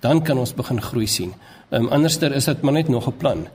Dan 0.00 0.22
kan 0.22 0.38
ons 0.38 0.54
begin 0.54 0.80
groei 0.80 1.06
sien. 1.06 1.32
Ehm 1.70 1.86
um, 1.86 1.88
anderster 1.88 2.32
is 2.32 2.44
dit 2.44 2.62
maar 2.62 2.72
net 2.72 2.88
nog 2.88 3.08
'n 3.08 3.16
plan. 3.16 3.46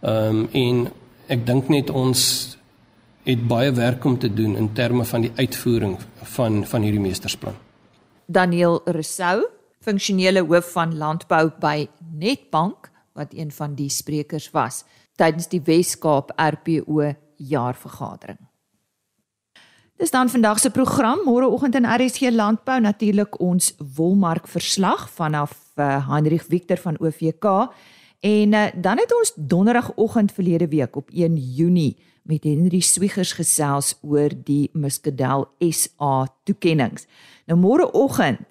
Ehm 0.00 0.38
um, 0.38 0.48
en 0.52 0.88
ek 1.28 1.46
dink 1.46 1.68
net 1.68 1.90
ons 1.90 2.58
het 3.22 3.46
baie 3.48 3.72
werk 3.72 4.04
om 4.04 4.18
te 4.18 4.34
doen 4.34 4.56
in 4.56 4.72
terme 4.72 5.04
van 5.04 5.20
die 5.20 5.32
uitvoering 5.36 5.98
van 6.22 6.64
van 6.66 6.82
hierdie 6.82 7.00
meestersplan. 7.00 7.54
Daniel 8.26 8.80
Rousseau, 8.84 9.46
funksionele 9.80 10.44
hoof 10.46 10.72
van 10.72 10.96
landbou 10.96 11.50
by 11.60 11.88
Netbank 12.12 12.90
wat 13.12 13.34
een 13.34 13.50
van 13.52 13.74
die 13.74 13.90
sprekers 13.90 14.50
was 14.50 14.84
tydens 15.20 15.48
die 15.52 15.60
Wes-Kaap 15.64 16.32
RPO 16.36 17.12
jaarvergadering. 17.36 18.38
Dis 20.00 20.10
dan 20.10 20.30
vandag 20.32 20.58
se 20.58 20.70
program 20.70 21.18
môreoggend 21.26 21.74
in 21.76 21.84
RSG 21.84 22.30
Landbou 22.32 22.80
natuurlik 22.80 23.40
ons 23.40 23.74
wolmark 23.96 24.48
verslag 24.48 25.10
vanaf 25.12 25.52
uh, 25.76 26.08
Heinrich 26.08 26.46
Victor 26.48 26.80
van 26.80 26.96
OVK 27.00 27.44
en 28.20 28.52
uh, 28.52 28.66
dan 28.74 28.96
het 28.96 29.12
ons 29.18 29.32
donderdagoggend 29.36 30.32
verlede 30.32 30.68
week 30.68 30.96
op 30.96 31.10
1 31.12 31.36
Junie 31.36 31.98
met 32.30 32.46
Henry 32.46 32.80
Swiegers 32.84 33.34
gesels 33.38 33.96
oor 34.06 34.30
die 34.30 34.70
Muscadel 34.78 35.48
SA 35.58 36.28
toekenninge. 36.46 37.04
Nou 37.50 37.58
môreoggend 37.58 38.46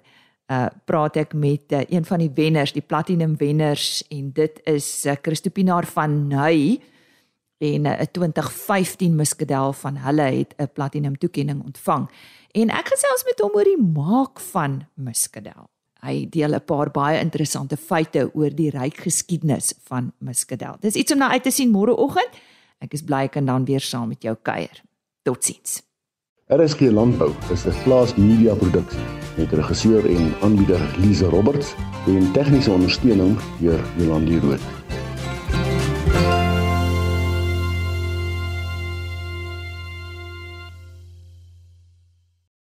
uh 0.50 0.66
praat 0.84 1.14
ek 1.20 1.34
met 1.38 1.72
uh, 1.72 1.84
een 1.86 2.04
van 2.04 2.18
die 2.18 2.30
wenners, 2.34 2.72
die 2.74 2.82
platinum 2.82 3.36
wenners 3.38 4.02
en 4.10 4.32
dit 4.34 4.56
is 4.66 4.86
uh, 5.06 5.14
Christo 5.22 5.52
Pinaar 5.54 5.86
van 5.86 6.26
Nuy 6.28 6.80
en 7.62 7.86
'n 7.86 7.86
uh, 7.86 8.06
2015 8.12 9.14
Muscadel 9.14 9.72
van 9.72 9.96
hulle 9.96 10.22
het 10.22 10.54
'n 10.58 10.72
platinum 10.74 11.18
toekenning 11.18 11.62
ontvang. 11.64 12.10
En 12.52 12.70
ek 12.70 12.88
gesels 12.88 13.24
met 13.24 13.38
hom 13.40 13.54
oor 13.54 13.64
die 13.64 13.82
maak 13.82 14.40
van 14.40 14.86
Muscadel. 14.94 15.70
Hy 16.02 16.26
deel 16.28 16.54
'n 16.54 16.64
paar 16.64 16.90
baie 16.90 17.20
interessante 17.20 17.76
feite 17.76 18.30
oor 18.34 18.50
die 18.50 18.70
ryk 18.70 18.96
geskiedenis 18.96 19.74
van 19.86 20.12
Muscadel. 20.18 20.76
Dis 20.80 20.94
iets 20.94 21.12
om 21.12 21.18
na 21.18 21.30
uit 21.30 21.42
te 21.42 21.50
sien 21.50 21.70
môreoggend. 21.70 22.34
Ek 22.80 22.94
is 22.96 23.02
bly 23.04 23.26
ek 23.28 23.34
kan 23.36 23.44
dan 23.44 23.66
weer 23.68 23.84
saam 23.84 24.08
met 24.08 24.24
jou 24.24 24.32
kuier. 24.40 24.80
Totsiens. 25.28 25.82
RSG 26.48 26.88
Landbou 26.90 27.30
is 27.52 27.66
'n 27.66 27.76
plaas 27.84 28.16
media 28.16 28.54
produksie 28.54 29.06
met 29.36 29.52
regisseur 29.52 30.02
en 30.16 30.32
aanbieder 30.40 30.80
Lize 30.98 31.28
Roberts 31.28 31.74
en 32.06 32.32
tegniese 32.32 32.70
ondersteuning 32.70 33.38
deur 33.60 33.80
Jolande 33.96 34.40
Rooi. 34.40 34.79